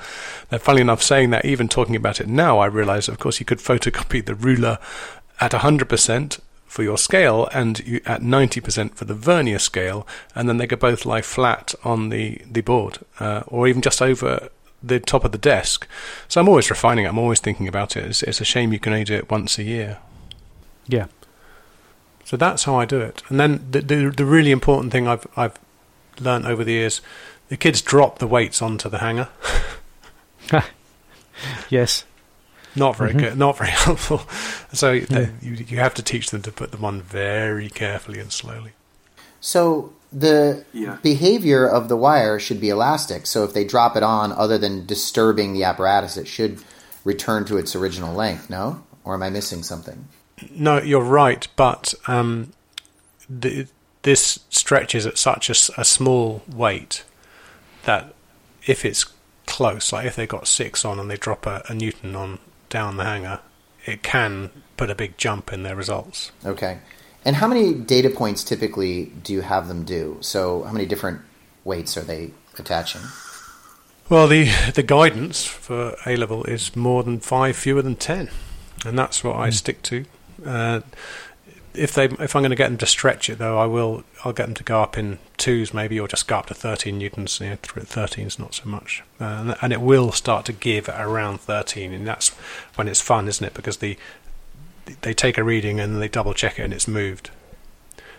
Now, 0.52 0.58
funnily 0.58 0.82
enough, 0.82 1.02
saying 1.02 1.30
that, 1.30 1.46
even 1.46 1.70
talking 1.70 1.96
about 1.96 2.20
it 2.20 2.28
now, 2.28 2.60
I 2.60 2.66
realise, 2.66 3.08
of 3.08 3.20
course, 3.20 3.40
you 3.40 3.46
could 3.46 3.60
photocopy 3.60 4.26
the 4.26 4.36
ruler 4.36 4.78
at 5.40 5.52
100% 5.52 6.40
for 6.70 6.84
your 6.84 6.98
scale 6.98 7.50
and 7.52 7.80
you, 7.80 8.00
at 8.06 8.22
90% 8.22 8.96
for 8.96 9.04
the 9.04 9.14
vernier 9.14 9.60
scale, 9.60 10.08
and 10.34 10.48
then 10.48 10.58
they 10.58 10.68
could 10.68 10.80
both 10.80 11.06
lie 11.06 11.22
flat 11.22 11.76
on 11.84 12.10
the, 12.10 12.42
the 12.50 12.62
board 12.62 13.00
uh, 13.20 13.44
or 13.48 13.68
even 13.68 13.82
just 13.82 14.02
over 14.02 14.50
the 14.82 15.00
top 15.00 15.26
of 15.26 15.34
the 15.34 15.38
desk. 15.38 15.88
So 16.30 16.40
I'm 16.40 16.48
always 16.48 16.70
refining 16.70 17.06
it, 17.06 17.10
I'm 17.10 17.20
always 17.20 17.42
thinking 17.42 17.68
about 17.68 17.98
it. 17.98 18.06
It's, 18.06 18.24
it's 18.24 18.40
a 18.40 18.46
shame 18.46 18.72
you 18.72 18.80
can 18.80 18.94
only 18.94 19.04
do 19.04 19.16
it 19.16 19.30
once 19.30 19.58
a 19.58 19.64
year. 19.64 19.98
Yeah. 20.88 21.08
So 22.24 22.38
that's 22.38 22.64
how 22.64 22.76
I 22.76 22.86
do 22.86 23.02
it. 23.02 23.24
And 23.30 23.40
then 23.40 23.66
the 23.72 23.82
the, 23.82 24.14
the 24.16 24.26
really 24.26 24.52
important 24.52 24.92
thing 24.92 25.08
I've 25.08 25.26
I've 25.36 25.58
learned 26.20 26.46
over 26.46 26.64
the 26.64 26.74
years, 26.74 27.02
the 27.48 27.58
kids 27.58 27.82
drop 27.82 28.20
the 28.20 28.28
weights 28.28 28.62
onto 28.62 28.88
the 28.90 29.00
hanger. 29.00 29.30
Yes. 31.70 32.06
Not 32.80 32.96
very 32.96 33.14
good, 33.14 33.38
not 33.38 33.58
very 33.58 33.70
helpful. 33.86 34.22
So 34.74 35.00
the, 35.00 35.30
you 35.42 35.54
you 35.68 35.78
have 35.78 35.94
to 35.96 36.02
teach 36.04 36.30
them 36.32 36.42
to 36.44 36.52
put 36.52 36.72
them 36.72 36.84
on 36.86 37.02
very 37.02 37.70
carefully 37.70 38.20
and 38.20 38.32
slowly. 38.32 38.72
So 39.42 39.94
the 40.12 40.66
Yeah. 40.74 40.98
behavior 41.04 41.68
of 41.68 41.88
the 41.90 41.96
wire 41.96 42.40
should 42.40 42.60
be 42.60 42.70
elastic. 42.70 43.26
So 43.28 43.44
if 43.44 43.54
they 43.54 43.64
drop 43.64 43.96
it 43.96 44.04
on, 44.04 44.32
other 44.32 44.58
than 44.58 44.86
disturbing 44.86 45.54
the 45.54 45.64
apparatus, 45.64 46.18
it 46.18 46.28
should 46.28 46.60
return 47.06 47.46
to 47.46 47.58
its 47.58 47.76
original 47.76 48.14
length. 48.16 48.50
No, 48.50 48.84
or 49.04 49.14
am 49.14 49.24
I 49.24 49.30
missing 49.30 49.64
something? 49.64 50.08
No, 50.52 50.82
you're 50.82 51.02
right, 51.04 51.48
but 51.56 51.94
um, 52.08 52.54
the 53.30 53.68
this 54.02 54.40
stretches 54.50 55.06
at 55.06 55.18
such 55.18 55.50
a 55.50 55.84
small 55.84 56.42
weight 56.48 57.04
that 57.84 58.14
if 58.66 58.86
it's 58.86 59.06
close, 59.46 59.92
like 59.92 60.06
if 60.06 60.16
they 60.16 60.26
got 60.26 60.48
six 60.48 60.86
on 60.86 61.00
and 61.00 61.10
they 61.12 61.18
drop 61.18 61.46
a, 61.46 61.62
a 61.68 61.74
newton 61.74 62.16
on 62.16 62.40
down 62.70 62.98
the 62.98 63.04
hanger, 63.04 63.40
it 63.86 64.04
can 64.04 64.52
put 64.78 64.90
a 64.90 64.96
big 64.96 65.18
jump 65.18 65.52
in 65.52 65.64
their 65.64 65.76
results. 65.76 66.32
Okay. 66.46 66.80
And 67.26 67.36
how 67.36 67.48
many 67.48 67.74
data 67.74 68.10
points 68.10 68.44
typically 68.44 69.06
do 69.24 69.34
you 69.34 69.42
have 69.42 69.68
them 69.68 69.84
do? 69.84 70.18
So, 70.22 70.64
how 70.64 70.72
many 70.72 70.86
different 70.86 71.22
weights 71.64 71.98
are 71.98 72.02
they 72.02 72.32
attaching? 72.58 73.02
Well, 74.10 74.28
the 74.28 74.50
the 74.74 74.84
guidance 74.84 75.46
for 75.46 75.96
A 76.06 76.16
level 76.16 76.44
is 76.46 76.76
more 76.76 77.04
than 77.04 77.20
five, 77.20 77.56
fewer 77.56 77.82
than 77.82 77.96
ten, 77.96 78.30
and 78.86 78.98
that's 78.98 79.24
what 79.24 79.36
I 79.36 79.50
stick 79.50 79.82
to. 79.84 80.06
Uh, 80.46 80.82
if 81.74 81.94
they 81.94 82.06
if 82.06 82.36
I'm 82.36 82.42
going 82.42 82.50
to 82.50 82.56
get 82.56 82.70
them 82.70 82.78
to 82.80 82.86
stretch 82.86 83.30
it 83.30 83.38
though, 83.38 83.58
I 83.60 83.66
will 83.66 84.04
I'll 84.24 84.34
get 84.34 84.46
them 84.48 84.56
to 84.56 84.64
go 84.64 84.82
up 84.82 84.98
in 84.98 85.20
twos 85.38 85.74
maybe, 85.74 86.00
or 86.00 86.08
just 86.08 86.28
go 86.28 86.38
up 86.38 86.48
to 86.48 86.54
13 86.54 86.98
newtons. 86.98 87.40
You 87.40 87.52
know, 87.52 87.56
thirteen 87.62 88.28
is 88.28 88.40
not 88.40 88.54
so 88.56 88.68
much, 88.68 89.04
uh, 89.20 89.24
and- 89.24 89.56
and 89.62 89.74
it 89.74 89.82
will 89.82 90.12
start 90.12 90.46
to 90.46 90.54
give 90.54 90.90
at 90.90 91.00
around 91.00 91.42
13, 91.42 91.94
and 91.94 92.08
that's 92.08 92.30
when 92.76 92.88
it's 92.88 93.02
fun, 93.02 93.28
isn't 93.28 93.46
it? 93.46 93.54
Because 93.54 93.78
the 93.78 93.98
they 95.02 95.14
take 95.14 95.38
a 95.38 95.44
reading 95.44 95.80
and 95.80 96.02
they 96.02 96.08
double 96.08 96.34
check 96.34 96.58
it 96.60 96.64
and 96.64 96.74
it's 96.74 96.88
moved. 96.88 97.30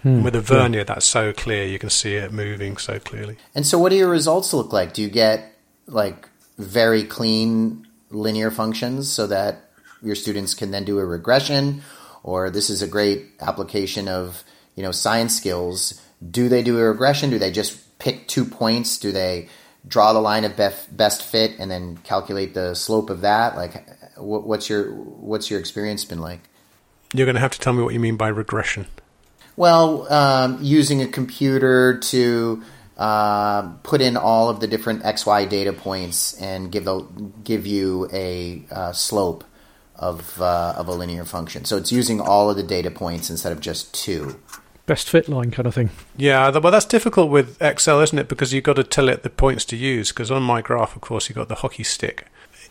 Hmm. 0.02 0.23
With 0.23 0.35
a 0.35 0.40
vernier, 0.40 0.85
that's 0.85 1.04
so 1.04 1.33
clear 1.33 1.64
you 1.66 1.78
can 1.78 1.90
see 1.90 2.14
it 2.14 2.33
moving 2.33 2.76
so 2.78 2.99
clearly. 2.99 3.37
And 3.54 3.66
so, 3.66 3.78
what 3.78 3.90
do 3.90 3.97
your 3.97 4.09
results 4.09 4.52
look 4.54 4.73
like? 4.73 4.95
Do 4.95 5.02
you 5.02 5.11
get 5.11 5.52
like 5.87 6.28
very 6.59 7.02
clean 7.04 7.87
linear 8.11 8.50
functions 8.50 9.11
so 9.11 9.26
that 9.26 9.69
your 10.02 10.14
students 10.14 10.54
can 10.54 10.71
then 10.71 10.85
do 10.85 10.99
a 10.99 11.04
regression? 11.04 11.83
Or 12.23 12.50
this 12.50 12.71
is 12.71 12.83
a 12.83 12.87
great 12.87 13.27
application 13.41 14.09
of 14.09 14.45
you 14.77 14.83
know 14.83 14.93
science 14.93 15.37
skills. 15.37 16.00
Do 16.31 16.49
they 16.49 16.62
do 16.62 16.79
a 16.79 16.85
regression? 16.85 17.31
Do 17.31 17.39
they 17.39 17.50
just 17.50 17.99
pick 17.99 18.29
two 18.29 18.45
points? 18.45 18.99
Do 18.99 19.12
they 19.12 19.49
draw 19.87 20.12
the 20.12 20.21
line 20.21 20.45
of 20.45 20.53
bef- 20.53 20.95
best 20.95 21.23
fit 21.23 21.53
and 21.59 21.71
then 21.71 21.97
calculate 21.99 22.55
the 22.55 22.75
slope 22.75 23.11
of 23.11 23.23
that? 23.23 23.57
Like, 23.57 23.89
wh- 24.17 24.47
what's 24.47 24.69
your 24.69 24.93
what's 24.93 25.50
your 25.50 25.61
experience 25.61 26.05
been 26.05 26.21
like? 26.21 26.41
You're 27.15 27.27
going 27.27 27.35
to 27.35 27.41
have 27.41 27.53
to 27.53 27.59
tell 27.59 27.73
me 27.73 27.83
what 27.83 27.95
you 27.95 28.00
mean 28.00 28.17
by 28.17 28.29
regression. 28.29 28.87
Well, 29.57 30.11
um, 30.12 30.59
using 30.62 31.03
a 31.03 31.09
computer 31.09 31.99
to 31.99 32.62
uh, 32.97 33.62
put 33.83 34.00
in 34.00 34.17
all 34.17 34.49
of 34.49 34.61
the 34.61 34.67
different 34.67 35.03
XY 35.03 35.49
data 35.49 35.73
points 35.73 36.41
and 36.41 36.71
give 36.71 36.87
a, 36.87 37.03
give 37.43 37.67
you 37.67 38.09
a 38.12 38.65
uh, 38.71 38.93
slope 38.93 39.43
of 40.00 40.40
uh, 40.40 40.75
of 40.76 40.88
a 40.88 40.92
linear 40.92 41.25
function. 41.25 41.64
So 41.64 41.76
it's 41.76 41.92
using 41.92 42.21
all 42.21 42.50
of 42.50 42.57
the 42.57 42.62
data 42.62 42.90
points 42.90 43.30
instead 43.30 43.52
of 43.52 43.61
just 43.61 43.95
two. 43.95 44.40
Best 44.87 45.09
fit 45.09 45.28
line 45.28 45.52
kind 45.52 45.69
of 45.69 45.75
thing. 45.75 45.90
Yeah, 46.16 46.50
well, 46.59 46.73
that's 46.73 46.87
difficult 46.87 47.30
with 47.30 47.61
Excel, 47.62 48.00
isn't 48.00 48.19
it? 48.19 48.28
Because 48.28 48.52
you've 48.52 48.64
got 48.64 48.76
to 48.76 48.83
tell 48.83 49.09
it 49.09 49.23
the 49.23 49.30
points 49.30 49.64
to 49.66 49.76
use. 49.76 50.09
Because 50.09 50.33
on 50.33 50.42
my 50.42 50.62
graph, 50.62 50.97
of 50.97 51.02
course, 51.02 51.28
you've 51.28 51.37
got 51.37 51.49
the 51.49 51.57
hockey 51.57 51.85
stick. 51.85 52.26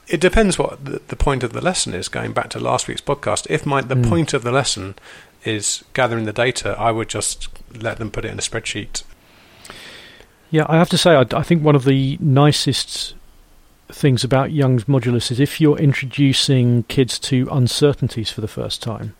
It 0.08 0.20
depends 0.20 0.58
what 0.58 0.84
the, 0.84 1.02
the 1.08 1.16
point 1.16 1.44
of 1.44 1.54
the 1.54 1.62
lesson 1.62 1.94
is. 1.94 2.10
Going 2.10 2.34
back 2.34 2.50
to 2.50 2.60
last 2.60 2.88
week's 2.88 3.00
podcast, 3.00 3.48
if 3.50 3.66
my 3.66 3.82
the 3.82 3.96
point 3.96 4.34
of 4.34 4.44
the 4.44 4.52
lesson 4.52 4.96
is 5.46 5.86
gathering 5.94 6.26
the 6.26 6.34
data, 6.34 6.76
I 6.78 6.92
would 6.92 7.08
just 7.08 7.48
let 7.74 8.00
them 8.00 8.12
put 8.12 8.26
it 8.26 8.32
in 8.32 8.40
a 8.40 8.42
spreadsheet. 8.42 9.04
Yeah, 10.50 10.66
I 10.68 10.78
have 10.78 10.90
to 10.90 10.98
say, 10.98 11.12
I, 11.12 11.26
I 11.38 11.44
think 11.44 11.64
one 11.64 11.76
of 11.76 11.86
the 11.86 12.18
nicest 12.20 13.14
things 13.92 14.24
about 14.24 14.52
Young's 14.52 14.86
modulus 14.86 15.32
is 15.32 15.40
if 15.40 15.60
you're 15.60 15.78
introducing 15.78 16.84
kids 16.84 17.18
to 17.20 17.48
uncertainties 17.52 18.32
for 18.32 18.42
the 18.42 18.48
first 18.48 18.82
time, 18.82 19.16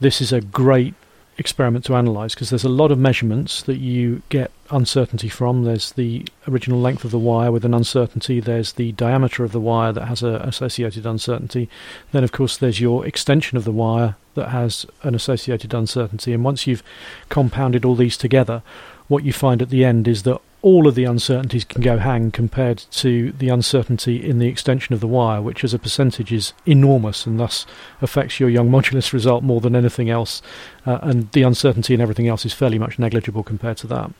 this 0.00 0.20
is 0.20 0.32
a 0.32 0.40
great 0.40 0.94
experiment 1.38 1.84
to 1.86 1.96
analyze 1.96 2.34
because 2.34 2.50
there's 2.50 2.64
a 2.64 2.68
lot 2.68 2.92
of 2.92 2.98
measurements 2.98 3.62
that 3.62 3.78
you 3.78 4.22
get 4.28 4.50
uncertainty 4.70 5.28
from. 5.28 5.64
There's 5.64 5.92
the 5.92 6.26
original 6.46 6.80
length 6.80 7.04
of 7.04 7.10
the 7.10 7.18
wire 7.18 7.50
with 7.50 7.64
an 7.64 7.72
uncertainty, 7.72 8.38
there's 8.38 8.74
the 8.74 8.92
diameter 8.92 9.42
of 9.44 9.52
the 9.52 9.60
wire 9.60 9.92
that 9.92 10.06
has 10.06 10.22
an 10.22 10.36
associated 10.36 11.06
uncertainty. 11.06 11.68
Then, 12.12 12.24
of 12.24 12.32
course, 12.32 12.56
there's 12.56 12.80
your 12.80 13.06
extension 13.06 13.56
of 13.56 13.64
the 13.64 13.72
wire 13.72 14.16
that 14.34 14.50
has 14.50 14.86
an 15.02 15.14
associated 15.14 15.72
uncertainty. 15.72 16.32
And 16.32 16.44
once 16.44 16.66
you've 16.66 16.82
compounded 17.28 17.84
all 17.84 17.94
these 17.94 18.16
together, 18.16 18.62
what 19.08 19.24
you 19.24 19.32
find 19.32 19.62
at 19.62 19.70
the 19.70 19.84
end 19.84 20.06
is 20.06 20.24
that 20.24 20.40
all 20.62 20.86
of 20.86 20.94
the 20.94 21.04
uncertainties 21.04 21.64
can 21.64 21.82
go 21.82 21.98
hang 21.98 22.30
compared 22.30 22.78
to 22.78 23.32
the 23.32 23.48
uncertainty 23.48 24.24
in 24.24 24.38
the 24.38 24.46
extension 24.46 24.94
of 24.94 25.00
the 25.00 25.08
wire, 25.08 25.42
which 25.42 25.64
as 25.64 25.74
a 25.74 25.78
percentage 25.78 26.32
is 26.32 26.52
enormous 26.64 27.26
and 27.26 27.38
thus 27.38 27.66
affects 28.00 28.38
your 28.38 28.48
young 28.48 28.70
modulus 28.70 29.12
result 29.12 29.42
more 29.42 29.60
than 29.60 29.74
anything 29.74 30.08
else. 30.08 30.40
Uh, 30.86 30.98
and 31.02 31.30
the 31.32 31.42
uncertainty 31.42 31.94
in 31.94 32.00
everything 32.00 32.28
else 32.28 32.46
is 32.46 32.54
fairly 32.54 32.78
much 32.78 32.96
negligible 32.96 33.42
compared 33.42 33.76
to 33.76 33.88
that. 33.88 34.12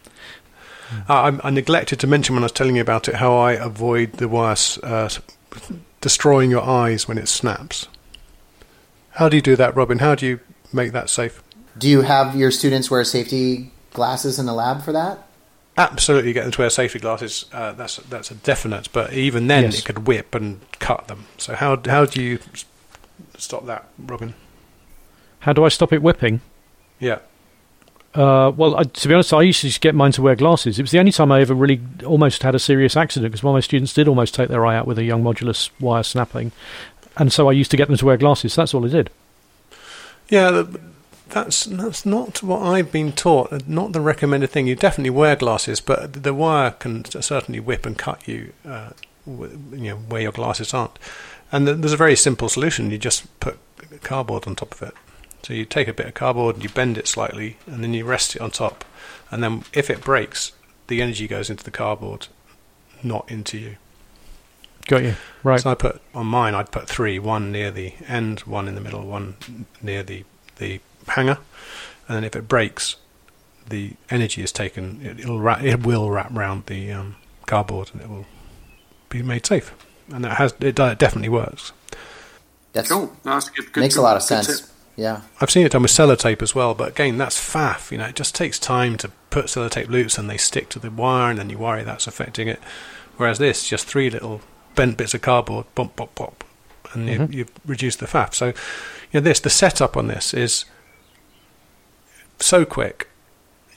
Uh, 1.09 1.39
I, 1.43 1.49
I 1.49 1.51
neglected 1.51 2.01
to 2.01 2.07
mention 2.09 2.35
when 2.35 2.43
I 2.43 2.47
was 2.47 2.53
telling 2.53 2.75
you 2.75 2.83
about 2.83 3.09
it 3.09 3.15
how 3.15 3.37
I 3.37 3.53
avoid 3.53 4.15
the 4.15 4.29
wire 4.29 4.57
uh, 4.83 5.09
destroying 6.01 6.51
your 6.51 6.65
eyes 6.65 7.07
when 7.07 7.19
it 7.19 7.29
snaps. 7.29 7.87
How 9.13 9.29
do 9.29 9.37
you 9.37 9.43
do 9.43 9.55
that, 9.57 9.77
Robin? 9.77 10.01
How 10.01 10.17
do 10.17 10.27
you 10.27 10.41
make 10.73 10.93
that 10.93 11.09
safe? 11.09 11.43
Do 11.79 11.89
you 11.89 12.03
have 12.03 12.35
your 12.35 12.51
students 12.51 12.91
wear 12.91 13.05
safety 13.05 13.71
glasses 13.93 14.39
in 14.39 14.47
the 14.47 14.55
lab 14.55 14.83
for 14.83 14.93
that? 14.93 15.27
Absolutely, 15.77 16.33
get 16.35 16.43
them 16.43 16.53
to 16.53 16.61
wear 16.61 16.71
safety 16.71 16.99
glasses. 16.99 17.47
Uh, 17.53 17.73
that's 17.73 17.97
that's 17.97 18.31
a 18.31 18.35
definite. 18.35 18.89
But 18.93 19.13
even 19.15 19.47
then, 19.47 19.65
Yes. 19.65 19.79
it 19.79 19.85
could 19.87 20.07
whip 20.07 20.35
and 20.35 20.61
cut 20.79 21.09
them. 21.09 21.25
So 21.39 21.55
how 21.55 21.81
how 21.87 22.05
do 22.05 22.23
you 22.23 22.39
stop 23.39 23.65
that, 23.67 23.87
Robin? 23.99 24.35
How 25.41 25.53
do 25.53 25.65
I 25.65 25.69
stop 25.69 25.93
it 25.93 26.03
whipping? 26.03 26.41
Yeah. 27.01 27.19
Uh, 28.15 28.53
well, 28.55 28.77
I, 28.77 28.83
to 28.83 29.09
be 29.09 29.15
honest, 29.15 29.33
I 29.33 29.41
used 29.41 29.63
to 29.73 29.81
get 29.81 29.95
mine 29.95 30.13
to 30.13 30.21
wear 30.23 30.37
glasses. 30.37 30.79
It 30.79 30.83
was 30.83 30.91
the 30.91 30.99
only 30.99 31.13
time 31.13 31.33
I 31.33 31.41
ever 31.41 31.55
really 31.55 31.81
almost 32.05 32.43
had 32.43 32.55
a 32.55 32.59
serious 32.59 32.95
accident 32.95 33.33
because 33.33 33.43
one 33.43 33.53
of 33.55 33.57
my 33.57 33.61
students 33.61 33.95
did 33.95 34.07
almost 34.07 34.35
take 34.35 34.49
their 34.51 34.67
eye 34.67 34.77
out 34.77 34.87
with 34.87 34.99
a 34.99 35.05
young 35.05 35.23
modulus 35.25 35.71
wire 35.81 36.03
snapping, 36.03 36.53
and 37.17 37.33
so 37.33 37.49
I 37.49 37.53
used 37.53 37.71
to 37.71 37.79
get 37.79 37.89
them 37.89 37.97
to 37.97 38.05
wear 38.05 38.19
glasses. 38.19 38.55
That's 38.55 38.75
all 38.75 38.85
I 38.85 38.89
did. 38.91 39.09
Yeah, 40.29 40.65
that's 41.33 41.65
that's 41.65 42.05
not 42.05 42.43
what 42.43 42.63
I've 42.63 42.93
been 42.93 43.13
taught. 43.13 43.67
Not 43.67 43.93
the 43.93 44.01
recommended 44.01 44.51
thing. 44.51 44.67
You 44.67 44.75
definitely 44.75 45.11
wear 45.11 45.35
glasses, 45.35 45.81
but 45.81 46.13
the 46.23 46.35
wire 46.35 46.73
can 46.73 47.05
certainly 47.05 47.59
whip 47.59 47.87
and 47.87 47.99
cut 47.99 48.29
you. 48.29 48.53
Uh, 48.67 48.91
you 49.27 49.57
know 49.73 49.97
where 49.97 50.23
your 50.23 50.33
glasses 50.33 50.75
aren't. 50.75 50.99
And 51.51 51.67
th- 51.67 51.79
there's 51.79 51.93
a 51.93 51.97
very 51.99 52.17
simple 52.17 52.49
solution. 52.49 52.91
You 52.91 52.99
just 52.99 53.41
put 53.41 53.59
cardboard 54.03 54.47
on 54.47 54.57
top 54.57 54.75
of 54.75 54.83
it. 54.83 54.95
So 55.43 55.55
you 55.55 55.65
take 55.65 55.89
a 55.89 55.93
bit 55.93 56.07
of 56.07 56.15
cardboard 56.15 56.57
and 56.57 56.65
you 56.65 56.71
bend 56.71 56.99
it 56.99 57.09
slightly, 57.09 57.57
and 57.67 57.83
then 57.83 57.95
you 57.95 58.05
rest 58.05 58.37
it 58.37 58.43
on 58.43 58.51
top. 58.51 58.85
And 59.31 59.43
then 59.43 59.65
if 59.73 59.91
it 59.91 60.03
breaks, 60.03 60.53
the 60.87 61.01
energy 61.01 61.27
goes 61.27 61.49
into 61.51 61.65
the 61.65 61.71
cardboard, 61.71 62.29
not 63.03 63.31
into 63.31 63.59
you. 63.59 63.77
Got 64.87 65.03
you 65.05 65.15
right. 65.43 65.61
So 65.61 65.71
I 65.71 65.75
put 65.75 66.03
on 66.15 66.27
mine. 66.27 66.55
I'd 66.55 66.73
put 66.73 66.89
three: 66.89 67.19
one 67.19 67.51
near 67.53 67.71
the 67.71 67.95
end, 68.07 68.41
one 68.41 68.69
in 68.69 68.75
the 68.75 68.81
middle, 68.81 69.07
one 69.07 69.37
near 69.81 70.03
the 70.03 70.25
the 70.57 70.81
hanger. 71.09 71.39
And 72.09 72.17
then 72.17 72.25
if 72.25 72.35
it 72.37 72.49
breaks, 72.49 72.97
the 73.69 73.93
energy 74.11 74.43
is 74.43 74.53
taken. 74.53 75.01
It, 75.05 75.21
it'll 75.21 75.41
wrap, 75.41 75.63
it 75.63 75.85
will 75.87 76.11
wrap 76.11 76.29
round 76.33 76.67
the 76.67 76.93
um, 76.93 77.17
cardboard, 77.47 77.91
and 77.93 78.03
it 78.03 78.09
will 78.09 78.27
be 79.09 79.23
made 79.23 79.47
safe. 79.47 79.73
And 80.13 80.25
that 80.25 80.37
has 80.39 80.53
it, 80.61 80.79
it 80.79 80.99
definitely 80.99 81.29
works. 81.29 81.73
That's 82.73 82.91
Cool. 82.91 83.15
No, 83.25 83.33
that's 83.35 83.51
good. 83.51 83.73
good 83.73 83.81
makes 83.81 83.97
a 83.97 84.03
lot 84.03 84.17
of 84.17 84.23
sense. 84.23 84.61
tip. 84.61 84.69
Yeah. 84.97 85.23
I've 85.41 85.51
seen 85.51 85.65
it 85.65 85.73
done 85.73 85.83
with 85.83 85.91
sellotape 85.91 86.43
as 86.43 86.55
well, 86.55 86.75
but 86.75 86.89
again, 86.91 87.17
that's 87.19 87.39
faff. 87.39 87.91
You 87.91 87.99
know, 87.99 88.07
it 88.07 88.15
just 88.15 88.35
takes 88.35 88.59
time 88.59 88.97
to 88.99 89.11
put 89.31 89.47
sellotape 89.47 89.89
loops, 89.89 90.19
and 90.19 90.29
they 90.29 90.37
stick 90.37 90.69
to 90.71 90.79
the 90.79 90.91
wire, 90.91 91.31
and 91.31 91.39
then 91.39 91.49
you 91.51 91.57
worry 91.59 91.83
that's 91.83 92.07
affecting 92.07 92.49
it. 92.49 92.61
Whereas 93.17 93.39
this, 93.39 93.67
just 93.69 93.87
three 93.87 94.11
little 94.11 94.41
bent 94.75 94.97
bits 94.99 95.15
of 95.15 95.23
cardboard, 95.23 95.67
bump, 95.75 95.97
bump, 95.97 96.15
bump, 96.15 96.45
and 96.93 97.09
you, 97.09 97.19
Mhm. 97.19 97.33
you've 97.33 97.51
reduced 97.65 98.01
the 98.01 98.07
faff. 98.07 98.35
So, 98.35 98.47
you 98.49 98.55
know, 99.15 99.21
this 99.21 99.41
the 99.41 99.51
setup 99.51 99.97
on 99.97 100.09
this 100.09 100.35
is 100.35 100.65
so 102.47 102.65
quick. 102.65 103.09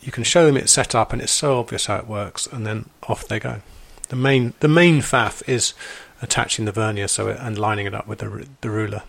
You 0.02 0.12
can 0.12 0.24
show 0.24 0.46
them 0.46 0.58
it's 0.58 0.72
set 0.72 0.94
up, 0.94 1.14
and 1.14 1.22
it's 1.22 1.32
so 1.32 1.60
obvious 1.60 1.88
how 1.88 1.98
it 1.98 2.08
works, 2.08 2.48
and 2.48 2.66
then 2.66 2.90
off 3.04 3.28
they 3.28 3.40
go. 3.40 3.62
The 4.10 4.16
main 4.16 4.54
the 4.60 4.68
main 4.68 5.02
faff 5.02 5.48
is 5.50 5.74
attaching 6.22 6.66
the 6.66 6.72
vernier 6.72 7.08
so 7.08 7.28
it, 7.28 7.38
and 7.40 7.58
lining 7.58 7.88
it 7.88 7.94
up 7.94 8.08
with 8.08 8.20
the 8.20 8.48
the 8.62 8.70
ruler. 8.70 9.04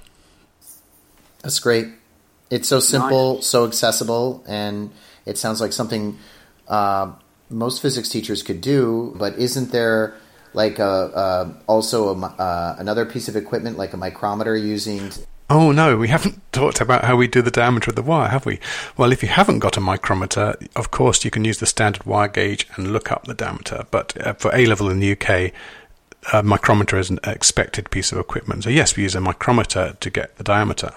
That's 1.42 1.60
great. 1.60 1.88
It's 2.50 2.68
so 2.68 2.80
simple, 2.80 3.42
so 3.42 3.66
accessible, 3.66 4.42
and 4.46 4.90
it 5.26 5.36
sounds 5.36 5.60
like 5.60 5.72
something 5.72 6.18
uh, 6.68 7.12
most 7.50 7.82
physics 7.82 8.08
teachers 8.08 8.42
could 8.42 8.60
do. 8.60 9.14
But 9.18 9.38
isn't 9.38 9.72
there 9.72 10.14
like 10.54 10.78
a, 10.78 10.84
uh 10.84 11.52
also 11.66 12.14
a, 12.14 12.26
uh, 12.26 12.76
another 12.78 13.04
piece 13.04 13.28
of 13.28 13.36
equipment 13.36 13.76
like 13.76 13.92
a 13.92 13.96
micrometer 13.96 14.56
using? 14.56 15.10
Oh 15.48 15.70
no, 15.70 15.96
we 15.96 16.08
haven't 16.08 16.40
talked 16.52 16.80
about 16.80 17.04
how 17.04 17.16
we 17.16 17.28
do 17.28 17.42
the 17.42 17.50
diameter 17.50 17.90
of 17.90 17.96
the 17.96 18.02
wire, 18.02 18.28
have 18.28 18.46
we? 18.46 18.58
Well, 18.96 19.12
if 19.12 19.22
you 19.22 19.28
haven't 19.28 19.60
got 19.60 19.76
a 19.76 19.80
micrometer, 19.80 20.56
of 20.74 20.90
course 20.90 21.24
you 21.24 21.30
can 21.30 21.44
use 21.44 21.58
the 21.58 21.66
standard 21.66 22.04
wire 22.04 22.28
gauge 22.28 22.66
and 22.74 22.92
look 22.92 23.12
up 23.12 23.24
the 23.24 23.34
diameter. 23.34 23.86
But 23.90 24.26
uh, 24.26 24.32
for 24.34 24.54
A 24.54 24.66
level 24.66 24.90
in 24.90 24.98
the 24.98 25.12
UK, 25.12 25.52
a 26.32 26.42
micrometer 26.42 26.98
is 26.98 27.10
an 27.10 27.20
expected 27.24 27.90
piece 27.90 28.10
of 28.10 28.18
equipment. 28.18 28.64
So 28.64 28.70
yes, 28.70 28.96
we 28.96 29.04
use 29.04 29.14
a 29.14 29.20
micrometer 29.20 29.96
to 30.00 30.10
get 30.10 30.36
the 30.36 30.44
diameter. 30.44 30.92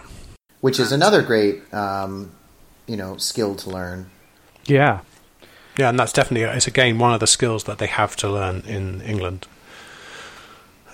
Which 0.61 0.79
is 0.79 0.91
another 0.91 1.21
great, 1.21 1.71
um, 1.73 2.31
you 2.87 2.97
know, 2.97 3.17
skill 3.17 3.55
to 3.55 3.69
learn. 3.69 4.09
Yeah. 4.65 5.01
Yeah, 5.77 5.89
and 5.89 5.99
that's 5.99 6.11
definitely 6.11 6.43
it's 6.43 6.67
again 6.67 6.97
one 6.97 7.13
of 7.13 7.19
the 7.19 7.27
skills 7.27 7.65
that 7.65 7.77
they 7.77 7.87
have 7.87 8.15
to 8.17 8.29
learn 8.29 8.63
in 8.67 9.01
England. 9.01 9.47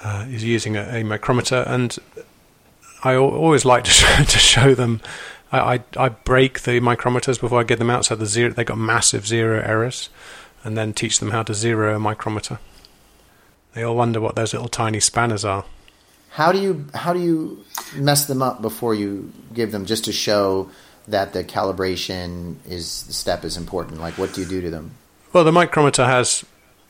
Uh, 0.04 0.26
is 0.30 0.44
using 0.44 0.78
a, 0.78 0.84
a, 1.00 1.04
micrometer, 1.04 1.64
and 1.66 1.98
I 3.06 3.16
always 3.16 3.66
like 3.66 3.84
to 3.84 3.92
show, 4.02 4.24
to 4.24 4.40
show 4.40 4.74
them. 4.74 5.00
I, 5.52 5.76
I, 5.76 5.84
I 5.96 6.10
break 6.10 6.62
the 6.62 6.80
micrometers 6.80 7.40
before 7.40 7.60
I 7.62 7.64
get 7.64 7.78
them 7.78 7.92
out, 7.92 8.06
so 8.06 8.16
the 8.16 8.26
zero 8.26 8.52
they 8.52 8.64
got 8.64 8.80
massive 8.80 9.28
zero 9.28 9.62
errors, 9.62 10.10
and 10.64 10.76
then 10.76 10.92
teach 10.92 11.20
them 11.20 11.30
how 11.30 11.44
to 11.44 11.54
zero 11.54 11.96
a 11.96 12.00
micrometer. 12.00 12.60
They 13.74 13.84
all 13.84 13.96
wonder 13.96 14.20
what 14.20 14.36
those 14.36 14.54
little 14.54 14.70
tiny 14.70 15.00
spanners 15.00 15.46
are. 15.46 15.66
How 16.32 16.52
do 16.52 16.60
you 16.60 16.88
how 16.94 17.14
do 17.14 17.20
you 17.20 17.64
mess 17.96 18.26
them 18.26 18.42
up 18.42 18.62
before 18.62 18.96
you 18.96 19.32
give 19.54 19.72
them 19.72 19.86
just 19.86 20.06
to 20.06 20.12
show 20.12 20.70
that 21.08 21.34
the 21.34 21.44
calibration 21.44 22.56
is 22.68 23.04
the 23.04 23.14
step 23.14 23.46
is 23.46 23.56
important? 23.56 24.02
Like 24.02 24.18
what 24.18 24.34
do 24.34 24.42
you 24.42 24.48
do 24.48 24.62
to 24.62 24.70
them? 24.72 24.92
Well, 25.32 25.44
the 25.44 25.52
micrometer 25.52 26.06
has 26.06 26.44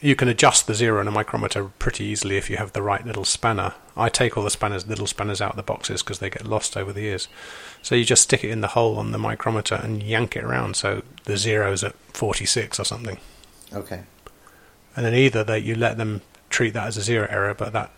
you 0.06 0.16
can 0.16 0.28
adjust 0.28 0.68
the 0.68 0.76
zero 0.76 1.02
in 1.02 1.08
a 1.08 1.12
micrometer 1.12 1.66
pretty 1.80 2.04
easily 2.04 2.38
if 2.38 2.48
you 2.48 2.58
have 2.58 2.74
the 2.74 2.84
right 2.84 3.04
little 3.04 3.26
spanner. 3.26 3.74
I 3.98 4.10
take 4.10 4.38
all 4.38 4.44
the 4.44 4.52
spanners, 4.52 4.86
little 4.86 5.08
spanners 5.08 5.42
out 5.42 5.52
of 5.52 5.56
the 5.56 5.64
boxes 5.64 6.04
because 6.04 6.20
they 6.20 6.30
get 6.30 6.46
lost 6.46 6.78
over 6.78 6.94
the 6.94 7.02
years. 7.02 7.28
So 7.82 7.96
you 7.96 8.06
just 8.06 8.22
stick 8.22 8.44
it 8.44 8.52
in 8.52 8.62
the 8.62 8.70
hole 8.70 9.00
on 9.00 9.12
the 9.12 9.18
micrometer 9.18 9.76
and 9.76 10.04
yank 10.04 10.36
it 10.36 10.44
around 10.44 10.76
so 10.76 11.02
the 11.24 11.38
zero's 11.38 11.84
at 11.84 11.96
46 12.14 12.80
or 12.80 12.84
something. 12.84 13.18
Okay. 13.74 14.04
And 14.96 15.06
then 15.06 15.16
either 15.16 15.44
that 15.44 15.64
you 15.64 15.74
let 15.74 15.98
them 15.98 16.22
treat 16.52 16.76
that 16.76 16.88
as 16.88 16.98
a 16.98 17.02
zero 17.02 17.28
error, 17.32 17.56
but 17.56 17.74
that 17.74 17.92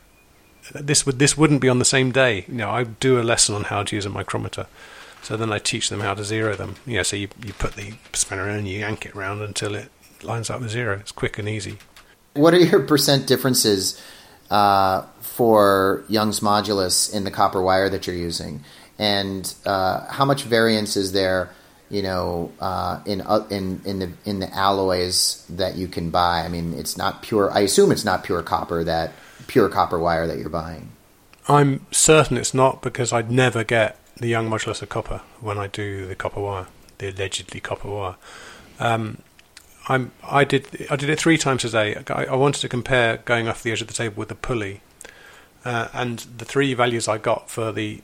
this 0.73 1.05
would 1.05 1.19
this 1.19 1.37
wouldn't 1.37 1.61
be 1.61 1.69
on 1.69 1.79
the 1.79 1.85
same 1.85 2.11
day. 2.11 2.45
You 2.47 2.55
know, 2.55 2.69
I 2.69 2.85
do 2.85 3.19
a 3.19 3.21
lesson 3.21 3.53
on 3.53 3.65
how 3.65 3.83
to 3.83 3.95
use 3.95 4.05
a 4.05 4.09
micrometer. 4.09 4.67
So 5.23 5.35
then 5.35 5.51
I 5.51 5.59
teach 5.59 5.89
them 5.89 5.99
how 5.99 6.13
to 6.13 6.23
zero 6.23 6.55
them. 6.55 6.75
Yeah, 6.85 7.01
so 7.01 7.17
you, 7.17 7.27
you 7.43 7.51
put 7.51 7.73
the 7.73 7.95
spanner 8.13 8.47
in 8.49 8.59
and 8.59 8.67
you 8.67 8.79
yank 8.79 9.05
it 9.05 9.13
around 9.13 9.41
until 9.41 9.75
it 9.75 9.91
lines 10.23 10.49
up 10.49 10.61
with 10.61 10.69
zero. 10.69 10.97
It's 10.99 11.11
quick 11.11 11.37
and 11.37 11.49
easy. 11.49 11.79
What 12.37 12.53
are 12.53 12.59
your 12.59 12.81
percent 12.81 13.27
differences 13.27 14.01
uh, 14.49 15.03
for 15.21 16.03
Young's 16.07 16.39
modulus 16.39 17.13
in 17.13 17.23
the 17.23 17.31
copper 17.31 17.61
wire 17.61 17.89
that 17.89 18.07
you're 18.07 18.15
using? 18.15 18.63
And 18.99 19.53
uh, 19.65 20.07
how 20.07 20.25
much 20.25 20.43
variance 20.43 20.97
is 20.97 21.11
there, 21.11 21.51
you 21.89 22.01
know, 22.01 22.51
uh, 22.59 23.01
in 23.05 23.21
uh, 23.21 23.45
in 23.49 23.81
in 23.85 23.99
the 23.99 24.11
in 24.25 24.39
the 24.39 24.53
alloys 24.53 25.45
that 25.49 25.75
you 25.75 25.87
can 25.87 26.09
buy? 26.09 26.41
I 26.41 26.47
mean, 26.47 26.73
it's 26.73 26.97
not 26.97 27.21
pure. 27.21 27.51
I 27.51 27.61
assume 27.61 27.91
it's 27.91 28.05
not 28.05 28.23
pure 28.23 28.41
copper 28.41 28.83
that 28.83 29.11
pure 29.47 29.69
copper 29.69 29.97
wire 29.97 30.27
that 30.27 30.37
you're 30.37 30.49
buying? 30.49 30.91
I'm 31.47 31.85
certain 31.91 32.37
it's 32.37 32.53
not 32.53 32.81
because 32.81 33.13
I'd 33.13 33.31
never 33.31 33.63
get 33.63 33.97
the 34.17 34.27
young 34.27 34.49
modulus 34.49 34.81
of 34.81 34.89
copper 34.89 35.21
when 35.39 35.57
I 35.57 35.67
do 35.67 36.05
the 36.05 36.15
copper 36.15 36.41
wire, 36.41 36.67
the 36.97 37.09
allegedly 37.09 37.59
copper 37.59 37.89
wire. 37.89 38.15
Um, 38.79 39.19
I'm, 39.87 40.11
I 40.23 40.43
did 40.43 40.87
I 40.89 40.95
did 40.95 41.09
it 41.09 41.19
three 41.19 41.37
times 41.37 41.63
a 41.65 41.69
day. 41.69 42.03
I, 42.09 42.25
I, 42.25 42.35
wanted 42.35 42.59
to 42.61 42.69
compare 42.69 43.17
going 43.17 43.47
off 43.47 43.63
the 43.63 43.71
edge 43.71 43.81
of 43.81 43.87
the 43.87 43.93
table 43.93 44.15
with 44.17 44.29
the 44.29 44.35
pulley, 44.35 44.81
uh, 45.63 45.87
and 45.93 46.19
the 46.37 46.45
three 46.45 46.73
values 46.73 47.07
I 47.07 47.17
got 47.17 47.49
for 47.49 47.71
the 47.71 48.01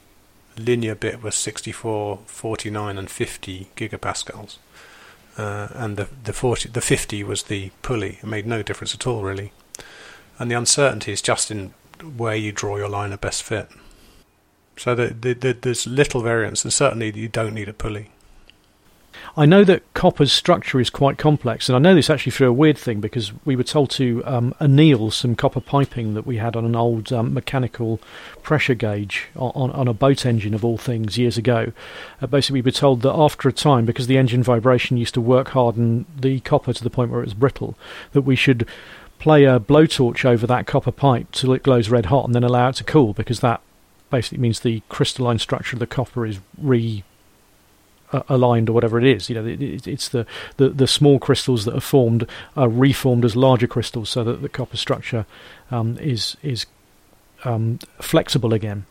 linear 0.57 0.95
bit 0.95 1.21
were 1.21 1.31
64, 1.31 2.19
49, 2.25 2.97
and 2.97 3.09
50 3.09 3.69
gigapascals. 3.75 4.57
Uh, 5.35 5.67
and 5.73 5.97
the 5.97 6.07
the 6.23 6.33
40, 6.33 6.69
the 6.69 6.81
50 6.81 7.23
was 7.23 7.43
the 7.43 7.71
pulley. 7.81 8.19
It 8.21 8.27
made 8.27 8.45
no 8.45 8.61
difference 8.61 8.93
at 8.93 9.05
all, 9.05 9.23
really 9.23 9.51
and 10.39 10.49
the 10.49 10.55
uncertainty 10.55 11.11
is 11.11 11.21
just 11.21 11.51
in 11.51 11.73
where 12.17 12.35
you 12.35 12.51
draw 12.51 12.77
your 12.77 12.89
line 12.89 13.13
of 13.13 13.21
best 13.21 13.43
fit. 13.43 13.69
So 14.75 14.95
the, 14.95 15.07
the, 15.07 15.33
the, 15.33 15.53
there's 15.53 15.85
little 15.85 16.21
variance, 16.21 16.63
and 16.63 16.73
certainly 16.73 17.11
you 17.17 17.27
don't 17.27 17.53
need 17.53 17.69
a 17.69 17.73
pulley. 17.73 18.09
I 19.35 19.45
know 19.45 19.63
that 19.63 19.93
copper's 19.93 20.31
structure 20.31 20.79
is 20.79 20.89
quite 20.89 21.17
complex, 21.17 21.69
and 21.69 21.75
I 21.75 21.79
know 21.79 21.95
this 21.95 22.09
actually 22.09 22.31
through 22.31 22.49
a 22.49 22.53
weird 22.53 22.77
thing 22.77 22.99
because 22.99 23.31
we 23.45 23.55
were 23.55 23.63
told 23.63 23.89
to 23.91 24.23
um, 24.25 24.53
anneal 24.59 25.11
some 25.11 25.35
copper 25.35 25.61
piping 25.61 26.13
that 26.13 26.25
we 26.25 26.37
had 26.37 26.55
on 26.55 26.65
an 26.65 26.75
old 26.75 27.11
um, 27.11 27.33
mechanical 27.33 27.99
pressure 28.41 28.75
gauge 28.75 29.27
on, 29.35 29.71
on, 29.71 29.87
a 29.87 29.93
boat 29.93 30.25
engine, 30.25 30.53
of 30.53 30.63
all 30.63 30.77
things, 30.77 31.17
years 31.17 31.37
ago. 31.37 31.71
Uh, 32.21 32.27
basically, 32.27 32.61
we 32.61 32.65
were 32.65 32.71
told 32.71 33.01
that 33.01 33.13
after 33.13 33.49
a 33.49 33.53
time, 33.53 33.85
because 33.85 34.07
the 34.07 34.17
engine 34.17 34.43
vibration 34.43 34.97
used 34.97 35.13
to 35.13 35.21
work 35.21 35.49
harden 35.49 36.05
the 36.15 36.39
copper 36.41 36.73
to 36.73 36.83
the 36.83 36.89
point 36.89 37.09
where 37.09 37.21
it 37.21 37.25
was 37.25 37.33
brittle, 37.33 37.75
that 38.11 38.21
we 38.21 38.35
should 38.35 38.67
play 39.19 39.45
a 39.45 39.59
blowtorch 39.59 40.25
over 40.25 40.45
that 40.45 40.67
copper 40.67 40.91
pipe 40.91 41.31
till 41.31 41.53
it 41.53 41.63
glows 41.63 41.89
red 41.89 42.07
hot 42.07 42.25
and 42.25 42.35
then 42.35 42.43
allow 42.43 42.69
it 42.69 42.75
to 42.75 42.83
cool 42.83 43.13
because 43.13 43.39
that 43.39 43.61
basically 44.09 44.37
means 44.37 44.59
the 44.59 44.81
crystalline 44.89 45.39
structure 45.39 45.75
of 45.77 45.79
the 45.79 45.87
copper 45.87 46.25
is 46.25 46.39
re 46.57 47.03
aligned 48.29 48.69
or 48.69 48.73
whatever 48.73 48.99
it 48.99 49.05
is. 49.05 49.29
You 49.29 49.35
know, 49.35 49.45
it, 49.45 49.87
it's 49.87 50.09
the, 50.09 50.25
the, 50.57 50.69
the 50.69 50.87
small 50.87 51.19
crystals 51.19 51.65
that 51.65 51.75
are 51.75 51.81
formed 51.81 52.27
are 52.55 52.69
reformed 52.69 53.25
as 53.25 53.35
larger 53.35 53.67
crystals 53.67 54.09
so 54.09 54.23
that 54.23 54.41
the 54.41 54.49
copper 54.49 54.77
structure 54.77 55.25
um, 55.71 55.97
is 55.99 56.37
is 56.43 56.65
um, 57.43 57.79
flexible 57.99 58.53
again. 58.53 58.85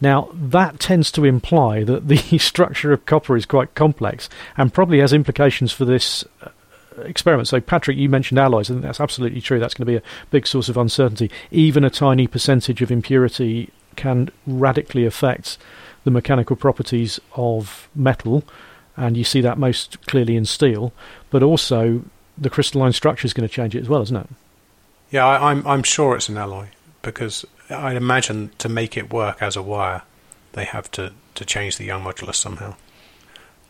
Now, 0.00 0.30
that 0.34 0.80
tends 0.80 1.12
to 1.12 1.24
imply 1.24 1.84
that 1.84 2.08
the 2.08 2.16
structure 2.38 2.92
of 2.92 3.06
copper 3.06 3.36
is 3.36 3.46
quite 3.46 3.74
complex 3.74 4.28
and 4.56 4.74
probably 4.74 4.98
has 4.98 5.12
implications 5.12 5.72
for 5.72 5.84
this 5.84 6.24
uh, 6.42 6.48
experiment. 7.02 7.48
So, 7.48 7.60
Patrick, 7.60 7.96
you 7.96 8.08
mentioned 8.08 8.38
alloys, 8.38 8.68
and 8.68 8.82
that's 8.82 9.00
absolutely 9.00 9.40
true. 9.40 9.60
That's 9.60 9.74
going 9.74 9.86
to 9.86 9.92
be 9.92 9.96
a 9.96 10.02
big 10.30 10.46
source 10.46 10.68
of 10.68 10.76
uncertainty. 10.76 11.30
Even 11.50 11.84
a 11.84 11.90
tiny 11.90 12.26
percentage 12.26 12.82
of 12.82 12.90
impurity 12.90 13.70
can 13.96 14.30
radically 14.46 15.06
affect 15.06 15.58
the 16.04 16.10
mechanical 16.10 16.56
properties 16.56 17.20
of 17.34 17.88
metal, 17.94 18.44
and 18.96 19.16
you 19.16 19.24
see 19.24 19.40
that 19.40 19.58
most 19.58 20.04
clearly 20.06 20.36
in 20.36 20.44
steel. 20.44 20.92
But 21.30 21.42
also, 21.42 22.02
the 22.36 22.50
crystalline 22.50 22.92
structure 22.92 23.26
is 23.26 23.32
going 23.32 23.48
to 23.48 23.54
change 23.54 23.74
it 23.74 23.80
as 23.80 23.88
well, 23.88 24.02
isn't 24.02 24.16
it? 24.16 24.28
Yeah, 25.10 25.26
I, 25.26 25.50
I'm 25.50 25.66
I'm 25.66 25.82
sure 25.82 26.16
it's 26.16 26.28
an 26.28 26.38
alloy 26.38 26.68
because 27.02 27.44
I 27.68 27.94
imagine 27.94 28.50
to 28.58 28.68
make 28.68 28.96
it 28.96 29.12
work 29.12 29.42
as 29.42 29.56
a 29.56 29.62
wire, 29.62 30.02
they 30.52 30.64
have 30.64 30.90
to 30.92 31.12
to 31.34 31.44
change 31.44 31.76
the 31.76 31.84
young 31.84 32.04
modulus 32.04 32.36
somehow 32.36 32.74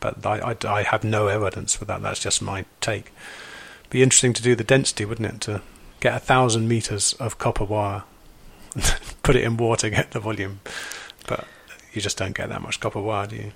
but 0.02 0.26
I, 0.26 0.50
I, 0.50 0.56
I, 0.68 0.82
have 0.82 1.04
no 1.04 1.28
evidence 1.28 1.74
for 1.74 1.86
that. 1.86 2.02
That's 2.02 2.20
just 2.20 2.42
my 2.42 2.66
take. 2.80 3.12
Be 3.88 4.02
interesting 4.02 4.32
to 4.34 4.42
do 4.42 4.54
the 4.54 4.64
density, 4.64 5.04
wouldn't 5.04 5.32
it? 5.32 5.40
To 5.42 5.62
get 6.00 6.14
a 6.14 6.18
thousand 6.18 6.68
meters 6.68 7.14
of 7.14 7.38
copper 7.38 7.64
wire, 7.64 8.02
put 9.22 9.36
it 9.36 9.44
in 9.44 9.56
water, 9.56 9.88
get 9.88 10.10
the 10.10 10.20
volume, 10.20 10.60
but 11.26 11.46
you 11.92 12.00
just 12.02 12.18
don't 12.18 12.34
get 12.34 12.48
that 12.48 12.62
much 12.62 12.80
copper 12.80 13.00
wire, 13.00 13.26
do 13.26 13.36
you? 13.36 13.52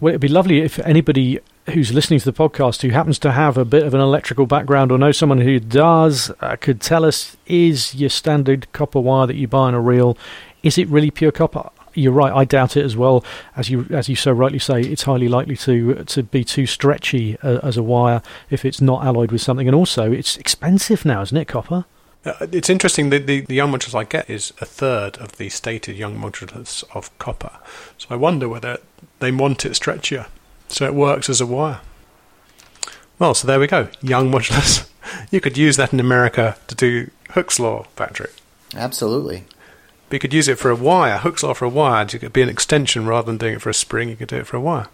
Well, 0.00 0.10
it'd 0.10 0.20
be 0.20 0.28
lovely 0.28 0.60
if 0.60 0.78
anybody 0.80 1.38
who's 1.70 1.92
listening 1.92 2.18
to 2.18 2.24
the 2.24 2.32
podcast 2.32 2.82
who 2.82 2.88
happens 2.88 3.20
to 3.20 3.30
have 3.30 3.56
a 3.56 3.64
bit 3.64 3.84
of 3.84 3.94
an 3.94 4.00
electrical 4.00 4.46
background 4.46 4.90
or 4.90 4.98
know 4.98 5.12
someone 5.12 5.40
who 5.40 5.60
does 5.60 6.32
uh, 6.40 6.56
could 6.60 6.80
tell 6.80 7.04
us 7.04 7.36
is 7.46 7.94
your 7.94 8.10
standard 8.10 8.66
copper 8.72 8.98
wire 8.98 9.28
that 9.28 9.36
you 9.36 9.46
buy 9.46 9.68
in 9.68 9.74
a 9.74 9.80
reel 9.80 10.18
is 10.64 10.76
it 10.76 10.88
really 10.88 11.10
pure 11.10 11.30
copper 11.30 11.70
you're 11.94 12.12
right. 12.12 12.32
I 12.32 12.44
doubt 12.44 12.76
it 12.76 12.84
as 12.84 12.96
well. 12.96 13.24
As 13.56 13.68
you 13.70 13.86
as 13.90 14.08
you 14.08 14.16
so 14.16 14.32
rightly 14.32 14.58
say, 14.58 14.80
it's 14.80 15.02
highly 15.02 15.28
likely 15.28 15.56
to 15.58 16.04
to 16.04 16.22
be 16.22 16.44
too 16.44 16.66
stretchy 16.66 17.38
uh, 17.40 17.58
as 17.62 17.76
a 17.76 17.82
wire 17.82 18.22
if 18.50 18.64
it's 18.64 18.80
not 18.80 19.04
alloyed 19.04 19.30
with 19.30 19.42
something. 19.42 19.68
And 19.68 19.74
also, 19.74 20.10
it's 20.10 20.36
expensive 20.36 21.04
now, 21.04 21.22
isn't 21.22 21.36
it, 21.36 21.48
copper? 21.48 21.84
Uh, 22.24 22.46
it's 22.52 22.70
interesting. 22.70 23.10
The, 23.10 23.18
the, 23.18 23.40
the 23.40 23.54
young 23.54 23.72
modulus 23.72 23.94
I 23.94 24.04
get 24.04 24.30
is 24.30 24.52
a 24.60 24.64
third 24.64 25.18
of 25.18 25.36
the 25.38 25.48
stated 25.48 25.96
young 25.96 26.16
modulus 26.16 26.84
of 26.94 27.16
copper. 27.18 27.52
So 27.98 28.08
I 28.10 28.16
wonder 28.16 28.48
whether 28.48 28.78
they 29.18 29.32
want 29.32 29.64
it 29.64 29.72
stretchier, 29.72 30.26
so 30.68 30.86
it 30.86 30.94
works 30.94 31.28
as 31.28 31.40
a 31.40 31.46
wire. 31.46 31.80
Well, 33.18 33.34
so 33.34 33.46
there 33.46 33.60
we 33.60 33.66
go. 33.66 33.88
Young 34.00 34.30
modulus. 34.30 34.88
you 35.30 35.40
could 35.40 35.58
use 35.58 35.76
that 35.76 35.92
in 35.92 36.00
America 36.00 36.56
to 36.68 36.74
do 36.74 37.10
Hooke's 37.30 37.58
law, 37.58 37.86
Patrick. 37.96 38.32
Absolutely. 38.74 39.44
But 40.08 40.16
you 40.16 40.20
could 40.20 40.34
use 40.34 40.48
it 40.48 40.58
for 40.58 40.70
a 40.70 40.76
wire. 40.76 41.18
Hooke's 41.18 41.42
law 41.42 41.54
for 41.54 41.64
a 41.64 41.70
wire. 41.70 42.04
It 42.04 42.18
could 42.18 42.32
be 42.32 42.42
an 42.42 42.48
extension 42.48 43.06
rather 43.06 43.26
than 43.26 43.38
doing 43.38 43.54
it 43.54 43.62
for 43.62 43.70
a 43.70 43.74
spring. 43.74 44.08
You 44.08 44.16
could 44.16 44.28
do 44.28 44.36
it 44.36 44.46
for 44.46 44.56
a 44.56 44.60
wire. 44.60 44.88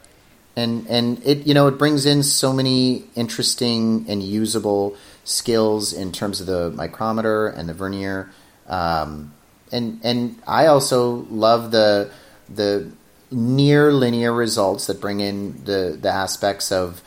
And 0.56 0.86
and 0.88 1.24
it 1.24 1.46
you 1.46 1.54
know 1.54 1.68
it 1.68 1.78
brings 1.78 2.04
in 2.04 2.22
so 2.22 2.52
many 2.52 3.04
interesting 3.14 4.04
and 4.08 4.22
usable 4.22 4.96
skills 5.28 5.92
in 5.92 6.10
terms 6.12 6.40
of 6.40 6.46
the 6.46 6.70
micrometer 6.70 7.48
and 7.48 7.68
the 7.68 7.74
vernier. 7.74 8.30
Um, 8.66 9.34
and 9.70 10.00
and 10.02 10.40
I 10.46 10.66
also 10.66 11.26
love 11.30 11.70
the 11.70 12.10
the 12.48 12.90
near 13.30 13.92
linear 13.92 14.32
results 14.32 14.86
that 14.86 15.00
bring 15.00 15.20
in 15.20 15.64
the 15.64 15.98
the 16.00 16.08
aspects 16.08 16.72
of 16.72 17.02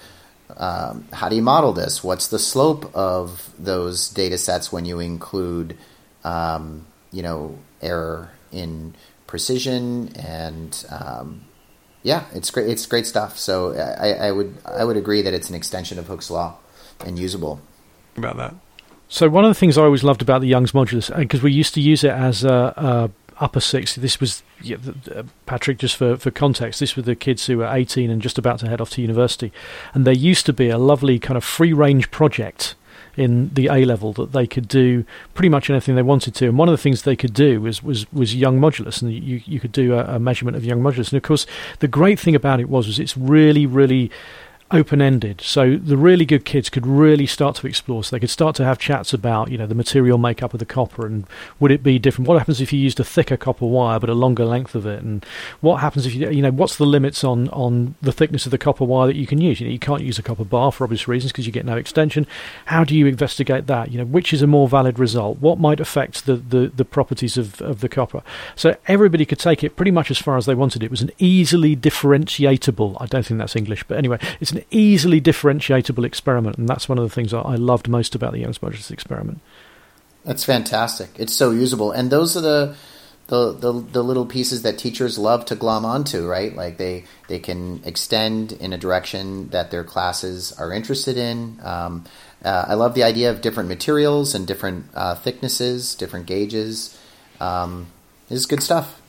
um, 0.58 1.08
how 1.12 1.30
do 1.30 1.36
you 1.36 1.42
model 1.42 1.74
this? 1.74 2.04
What's 2.04 2.28
the 2.28 2.40
slope 2.40 2.94
of 2.96 3.52
those 3.58 4.10
data 4.10 4.38
sets 4.38 4.72
when 4.72 4.86
you 4.86 5.00
include 5.00 5.78
um, 6.24 6.86
you 7.12 7.24
know 7.24 7.58
error 7.82 8.32
in 8.52 8.94
precision 9.26 10.16
and 10.18 10.86
um, 10.90 11.42
yeah, 12.04 12.26
it's 12.34 12.52
great. 12.52 12.68
It's 12.70 12.86
great 12.86 13.06
stuff. 13.06 13.38
So 13.38 13.74
I, 13.74 14.28
I, 14.28 14.32
would 14.32 14.58
I 14.66 14.84
would 14.84 14.98
agree 14.98 15.22
that 15.22 15.34
it's 15.34 15.50
an 15.50 15.56
extension 15.56 16.00
of 16.00 16.08
Hooke's 16.08 16.32
law 16.32 16.56
and 17.00 17.18
usable. 17.18 17.62
About 18.18 18.38
that. 18.38 18.56
So 19.08 19.28
one 19.28 19.44
of 19.44 19.50
the 19.50 19.56
things 19.56 19.78
I 19.78 19.84
always 19.84 20.04
loved 20.04 20.22
about 20.22 20.42
the 20.42 20.48
Young's 20.48 20.72
modulus, 20.72 21.16
because 21.16 21.42
uh, 21.42 21.44
we 21.44 21.52
used 21.52 21.74
to 21.74 21.82
use 21.82 22.04
it 22.04 22.12
as 22.12 22.44
a, 22.46 22.74
a 22.78 23.12
upper 23.42 23.60
six. 23.60 23.96
This 23.96 24.20
was 24.22 24.44
yeah, 24.62 24.78
uh, 25.14 25.24
Patrick, 25.46 25.80
just 25.80 25.96
for, 25.96 26.16
for 26.16 26.32
context, 26.32 26.80
this 26.80 26.96
were 26.96 27.02
the 27.02 27.16
kids 27.16 27.46
who 27.48 27.58
were 27.58 27.68
18 27.68 28.10
and 28.10 28.22
just 28.22 28.38
about 28.38 28.60
to 28.60 28.70
head 28.70 28.80
off 28.80 28.92
to 28.92 29.02
university. 29.02 29.52
And 29.94 30.06
there 30.06 30.14
used 30.14 30.46
to 30.46 30.54
be 30.54 30.70
a 30.70 30.78
lovely 30.78 31.20
kind 31.20 31.38
of 31.38 31.44
free 31.44 31.74
range 31.74 32.12
project 32.12 32.76
in 33.18 33.50
the 33.54 33.68
A 33.68 33.84
level 33.84 34.14
that 34.14 34.32
they 34.32 34.48
could 34.48 34.68
do 34.68 35.04
pretty 35.34 35.50
much 35.50 35.70
anything 35.70 35.96
they 35.96 36.02
wanted 36.02 36.34
to. 36.36 36.48
And 36.48 36.58
one 36.58 36.70
of 36.70 36.74
the 36.74 36.82
things 36.82 37.02
they 37.02 37.16
could 37.16 37.34
do 37.34 37.60
was 37.62 37.84
was, 37.84 38.12
was 38.14 38.34
young 38.36 38.60
modulus, 38.60 39.02
and 39.02 39.12
you 39.12 39.42
you 39.46 39.60
could 39.60 39.72
do 39.72 39.94
a, 39.96 40.16
a 40.16 40.20
measurement 40.20 40.56
of 40.56 40.64
young 40.64 40.82
modulus. 40.82 41.12
And 41.12 41.18
of 41.18 41.24
course, 41.24 41.46
the 41.80 41.88
great 41.88 42.20
thing 42.20 42.36
about 42.36 42.60
it 42.60 42.70
was 42.70 42.88
was 42.88 43.00
it's 43.00 43.18
really 43.18 43.66
really 43.66 44.12
open 44.74 45.02
ended. 45.02 45.42
So 45.42 45.76
the 45.76 45.98
really 45.98 46.26
good 46.26 46.46
kids 46.46 46.70
could 46.70 46.88
really 46.88 47.26
start 47.26 47.56
to 47.58 47.68
explore. 47.68 48.04
So 48.04 48.16
they 48.16 48.20
could 48.20 48.30
start 48.30 48.56
to 48.58 48.66
have 48.66 48.80
chats 48.80 49.14
about, 49.14 49.52
you 49.52 49.58
know, 49.58 49.68
the 49.68 49.76
material 49.76 50.18
makeup 50.18 50.54
of 50.54 50.60
the 50.60 50.66
copper 50.66 51.06
and 51.06 51.26
would 51.60 51.72
it 51.72 51.84
be 51.84 52.00
different? 52.00 52.28
What 52.28 52.38
happens 52.38 52.62
if 52.62 52.72
you 52.72 52.80
used 52.80 53.00
a 53.00 53.04
thicker 53.04 53.38
copper 53.38 53.66
wire 53.66 54.00
but 54.00 54.10
a 54.10 54.14
longer 54.14 54.46
length 54.46 54.76
of 54.76 54.86
it? 54.86 55.04
And 55.04 55.26
what 55.62 55.78
happens 55.78 56.06
if 56.06 56.14
you, 56.14 56.30
you 56.30 56.42
know, 56.42 56.52
what's 56.52 56.78
the 56.78 56.86
limits 56.86 57.24
on, 57.24 57.50
on 57.50 57.96
the 58.02 58.12
thickness 58.12 58.46
of 58.46 58.52
the 58.52 58.58
copper 58.58 58.86
wire 58.86 59.08
that 59.08 59.16
you 59.16 59.28
can 59.28 59.42
use? 59.42 59.60
You 59.60 59.68
know, 59.68 59.74
you 59.74 59.80
can't 59.80 60.04
use 60.04 60.20
a 60.20 60.24
copper 60.24 60.46
bar 60.46 60.72
for 60.72 60.84
obvious 60.84 61.08
reasons 61.08 61.32
because 61.32 61.46
you 61.46 61.52
get 61.52 61.66
no 61.66 61.78
extension. 61.78 62.26
How 62.66 62.84
do 62.84 62.96
you 62.96 63.06
investigate 63.08 63.68
that? 63.68 63.92
You 63.92 64.00
know, 64.00 64.06
which 64.06 64.34
is 64.34 64.42
a 64.42 64.48
more 64.48 64.68
valid 64.68 65.00
result? 65.00 65.40
What 65.40 65.60
might 65.60 65.80
affect 65.80 66.26
the, 66.26 66.36
the, 66.36 66.72
the 66.76 66.86
properties 66.86 67.38
of, 67.38 67.62
of 67.62 67.82
the 67.82 67.90
copper? 67.90 68.24
So 68.56 68.76
everybody 68.88 69.26
could 69.26 69.40
take 69.40 69.64
it 69.64 69.76
pretty 69.76 69.92
much 69.92 70.12
as 70.12 70.18
far 70.18 70.38
as 70.38 70.46
they 70.46 70.56
wanted. 70.56 70.84
It 70.84 70.92
was 70.92 71.02
an 71.02 71.12
easily 71.18 71.76
differentiatable, 71.76 72.98
I 73.00 73.06
don't 73.06 73.26
think 73.26 73.38
that's 73.38 73.56
English, 73.56 73.84
but 73.84 73.98
anyway, 73.98 74.20
it's 74.40 74.52
an 74.52 74.61
easily 74.70 75.22
differentiatable 75.22 76.06
experiment, 76.06 76.58
and 76.58 76.68
that's 76.68 76.88
one 76.88 76.98
of 76.98 77.04
the 77.04 77.14
things 77.14 77.34
I 77.34 77.56
loved 77.56 77.88
most 77.88 78.16
about 78.16 78.34
the 78.34 78.40
Young's 78.40 78.60
Modulus 78.60 78.92
experiment. 78.92 79.40
That's 80.24 80.44
fantastic. 80.44 81.10
It's 81.18 81.34
so 81.34 81.52
usable, 81.52 81.92
and 81.92 82.12
those 82.12 82.38
are 82.38 82.42
the, 82.42 82.76
the 83.28 83.54
the 83.54 83.72
the 83.72 84.04
little 84.04 84.26
pieces 84.26 84.62
that 84.62 84.78
teachers 84.78 85.18
love 85.18 85.46
to 85.46 85.56
glom 85.56 85.84
onto, 85.84 86.28
right? 86.28 86.56
Like 86.56 86.78
they 86.78 87.06
they 87.28 87.40
can 87.40 87.82
extend 87.86 88.52
in 88.52 88.74
a 88.74 88.78
direction 88.78 89.50
that 89.50 89.72
their 89.72 89.84
classes 89.84 90.52
are 90.54 90.72
interested 90.72 91.18
in. 91.18 91.60
Um, 91.64 92.06
uh, 92.44 92.66
I 92.68 92.76
love 92.76 92.94
the 92.94 93.04
idea 93.04 93.32
of 93.32 93.42
different 93.42 93.70
materials 93.70 94.36
and 94.36 94.46
different 94.46 94.86
uh, 94.94 95.16
thicknesses, 95.16 95.96
different 95.96 96.26
gauges. 96.26 96.98
Um, 97.40 97.88
this 98.30 98.40
is 98.40 98.46
good 98.46 98.62
stuff. 98.62 99.01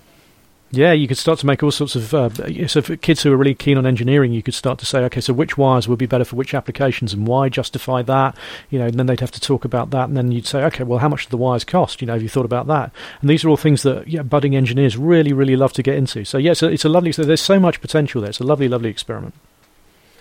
Yeah, 0.74 0.92
you 0.92 1.06
could 1.06 1.18
start 1.18 1.38
to 1.40 1.46
make 1.46 1.62
all 1.62 1.70
sorts 1.70 1.96
of. 1.96 2.14
Uh, 2.14 2.66
so, 2.66 2.80
for 2.80 2.96
kids 2.96 3.22
who 3.22 3.30
are 3.30 3.36
really 3.36 3.54
keen 3.54 3.76
on 3.76 3.84
engineering, 3.84 4.32
you 4.32 4.42
could 4.42 4.54
start 4.54 4.78
to 4.78 4.86
say, 4.86 5.00
okay, 5.00 5.20
so 5.20 5.34
which 5.34 5.58
wires 5.58 5.86
would 5.86 5.98
be 5.98 6.06
better 6.06 6.24
for 6.24 6.36
which 6.36 6.54
applications, 6.54 7.12
and 7.12 7.26
why 7.26 7.50
justify 7.50 8.00
that? 8.00 8.34
You 8.70 8.78
know, 8.78 8.86
and 8.86 8.94
then 8.94 9.04
they'd 9.04 9.20
have 9.20 9.30
to 9.32 9.40
talk 9.40 9.66
about 9.66 9.90
that, 9.90 10.08
and 10.08 10.16
then 10.16 10.32
you'd 10.32 10.46
say, 10.46 10.64
okay, 10.64 10.82
well, 10.82 10.98
how 10.98 11.10
much 11.10 11.26
do 11.26 11.30
the 11.30 11.36
wires 11.36 11.62
cost? 11.62 12.00
You 12.00 12.06
know, 12.06 12.14
have 12.14 12.22
you 12.22 12.30
thought 12.30 12.46
about 12.46 12.68
that? 12.68 12.90
And 13.20 13.28
these 13.28 13.44
are 13.44 13.50
all 13.50 13.58
things 13.58 13.82
that 13.82 14.08
yeah, 14.08 14.22
budding 14.22 14.56
engineers 14.56 14.96
really, 14.96 15.34
really 15.34 15.56
love 15.56 15.74
to 15.74 15.82
get 15.82 15.94
into. 15.94 16.24
So, 16.24 16.38
yeah, 16.38 16.54
so 16.54 16.68
it's 16.68 16.86
a 16.86 16.88
lovely. 16.88 17.12
So 17.12 17.22
there's 17.22 17.42
so 17.42 17.60
much 17.60 17.82
potential 17.82 18.22
there. 18.22 18.30
It's 18.30 18.40
a 18.40 18.44
lovely, 18.44 18.66
lovely 18.66 18.88
experiment. 18.88 19.34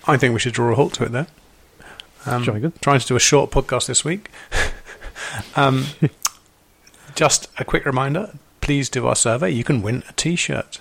I 0.05 0.17
think 0.17 0.33
we 0.33 0.39
should 0.41 0.53
draw 0.53 0.73
a 0.73 0.75
halt 0.75 0.93
to 0.95 1.05
it 1.05 1.13
there. 1.13 1.27
Um, 2.25 2.43
trying 2.81 2.99
to 2.99 3.07
do 3.07 3.15
a 3.15 3.21
short 3.21 3.51
podcast 3.51 3.87
this 3.87 4.03
week. 4.03 4.29
um, 5.55 5.85
just 7.15 7.49
a 7.57 7.63
quick 7.63 7.85
reminder 7.85 8.33
please 8.61 8.89
do 8.89 9.07
our 9.07 9.15
survey. 9.15 9.49
You 9.49 9.63
can 9.63 9.81
win 9.81 10.03
a 10.07 10.13
T-shirt, 10.13 10.79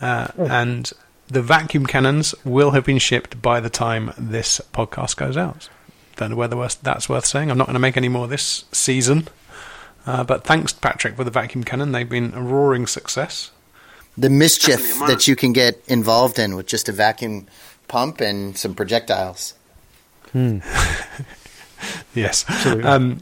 uh, 0.00 0.28
oh. 0.36 0.46
and 0.46 0.92
the 1.28 1.42
vacuum 1.42 1.86
cannons 1.86 2.34
will 2.44 2.72
have 2.72 2.84
been 2.84 2.98
shipped 2.98 3.40
by 3.40 3.60
the 3.60 3.70
time 3.70 4.12
this 4.18 4.60
podcast 4.72 5.16
goes 5.16 5.36
out. 5.36 5.68
Don't 6.16 6.30
know 6.30 6.36
whether 6.36 6.56
that's 6.82 7.08
worth 7.08 7.26
saying. 7.26 7.50
I'm 7.50 7.58
not 7.58 7.66
going 7.66 7.74
to 7.74 7.80
make 7.80 7.96
any 7.96 8.08
more 8.08 8.28
this 8.28 8.64
season, 8.72 9.28
uh, 10.06 10.24
but 10.24 10.44
thanks, 10.44 10.72
Patrick, 10.72 11.16
for 11.16 11.24
the 11.24 11.30
vacuum 11.30 11.64
cannon. 11.64 11.92
They've 11.92 12.08
been 12.08 12.34
a 12.34 12.42
roaring 12.42 12.86
success. 12.86 13.50
The 14.16 14.30
mischief 14.30 14.98
that 15.08 15.26
you 15.26 15.34
can 15.34 15.52
get 15.52 15.82
involved 15.88 16.38
in 16.38 16.54
with 16.54 16.66
just 16.66 16.88
a 16.88 16.92
vacuum 16.92 17.46
pump 17.88 18.20
and 18.20 18.56
some 18.56 18.74
projectiles. 18.74 19.54
Hmm. 20.30 20.58
yes. 22.14 22.44
Um, 22.66 23.20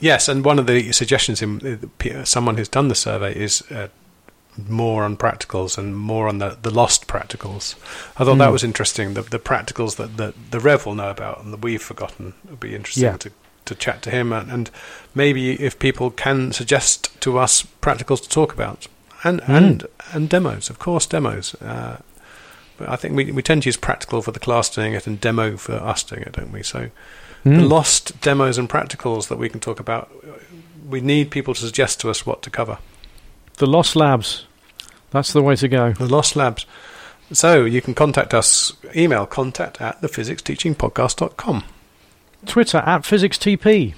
Yes, 0.00 0.28
and 0.28 0.44
one 0.44 0.58
of 0.58 0.66
the 0.66 0.92
suggestions 0.92 1.40
in 1.40 1.90
uh, 2.04 2.24
someone 2.24 2.56
who's 2.56 2.68
done 2.68 2.88
the 2.88 2.94
survey 2.94 3.34
is 3.34 3.62
uh, 3.70 3.88
more 4.68 5.04
on 5.04 5.16
practicals 5.16 5.76
and 5.78 5.96
more 5.96 6.28
on 6.28 6.38
the, 6.38 6.58
the 6.62 6.70
lost 6.70 7.06
practicals. 7.06 7.74
I 8.16 8.24
thought 8.24 8.36
mm. 8.36 8.38
that 8.38 8.46
hmm. 8.46 8.52
was 8.52 8.64
interesting. 8.64 9.14
The, 9.14 9.22
the 9.22 9.38
practicals 9.38 9.96
that 9.96 10.16
the, 10.16 10.34
the 10.50 10.60
Rev 10.60 10.86
will 10.86 10.94
know 10.94 11.10
about 11.10 11.42
and 11.42 11.52
that 11.52 11.62
we've 11.62 11.82
forgotten. 11.82 12.34
Would 12.48 12.60
be 12.60 12.74
interesting 12.74 13.04
yeah. 13.04 13.16
to, 13.18 13.32
to 13.64 13.74
chat 13.74 14.02
to 14.02 14.10
him 14.10 14.32
and, 14.32 14.50
and, 14.50 14.70
maybe 15.14 15.52
if 15.62 15.78
people 15.78 16.10
can 16.10 16.52
suggest 16.52 17.20
to 17.20 17.38
us 17.38 17.62
practicals 17.80 18.20
to 18.20 18.28
talk 18.28 18.52
about 18.52 18.88
and 19.22 19.40
mm. 19.42 19.48
and 19.48 19.86
and 20.12 20.28
demos, 20.28 20.70
of 20.70 20.78
course, 20.78 21.06
demos. 21.06 21.54
Uh, 21.62 21.98
but 22.76 22.88
I 22.88 22.96
think 22.96 23.14
we 23.14 23.30
we 23.32 23.42
tend 23.42 23.62
to 23.62 23.68
use 23.68 23.76
practical 23.76 24.22
for 24.22 24.32
the 24.32 24.40
class 24.40 24.68
doing 24.68 24.92
it 24.92 25.06
and 25.06 25.20
demo 25.20 25.56
for 25.56 25.74
us 25.74 26.02
doing 26.02 26.22
it, 26.22 26.32
don't 26.32 26.52
we? 26.52 26.62
So 26.62 26.90
mm. 27.44 27.56
the 27.56 27.64
lost 27.64 28.20
demos 28.20 28.58
and 28.58 28.68
practicals 28.68 29.28
that 29.28 29.38
we 29.38 29.48
can 29.48 29.60
talk 29.60 29.80
about. 29.80 30.10
We 30.88 31.00
need 31.00 31.30
people 31.30 31.54
to 31.54 31.60
suggest 31.60 32.00
to 32.00 32.10
us 32.10 32.26
what 32.26 32.42
to 32.42 32.50
cover. 32.50 32.78
The 33.56 33.66
lost 33.66 33.96
labs. 33.96 34.46
That's 35.10 35.32
the 35.32 35.42
way 35.42 35.56
to 35.56 35.68
go. 35.68 35.92
The 35.92 36.06
lost 36.06 36.36
labs. 36.36 36.66
So 37.32 37.64
you 37.64 37.80
can 37.80 37.94
contact 37.94 38.34
us. 38.34 38.74
Email 38.94 39.26
contact 39.26 39.80
at 39.80 40.00
thephysicsteachingpodcast.com. 40.02 41.64
Twitter 42.46 42.78
at 42.78 43.02
physicstp. 43.02 43.94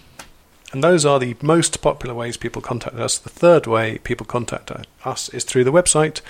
And 0.73 0.83
those 0.83 1.07
are 1.07 1.19
the 1.19 1.35
most 1.41 1.81
popular 1.81 2.15
ways 2.15 2.37
people 2.37 2.61
contact 2.61 2.97
us. 2.97 3.17
The 3.19 3.31
third 3.31 3.67
way 3.67 3.97
people 3.99 4.27
contact 4.27 4.71
us 5.05 5.29
is 5.31 5.45
through 5.45 5.65
the 5.65 5.73
website. 5.73 6.21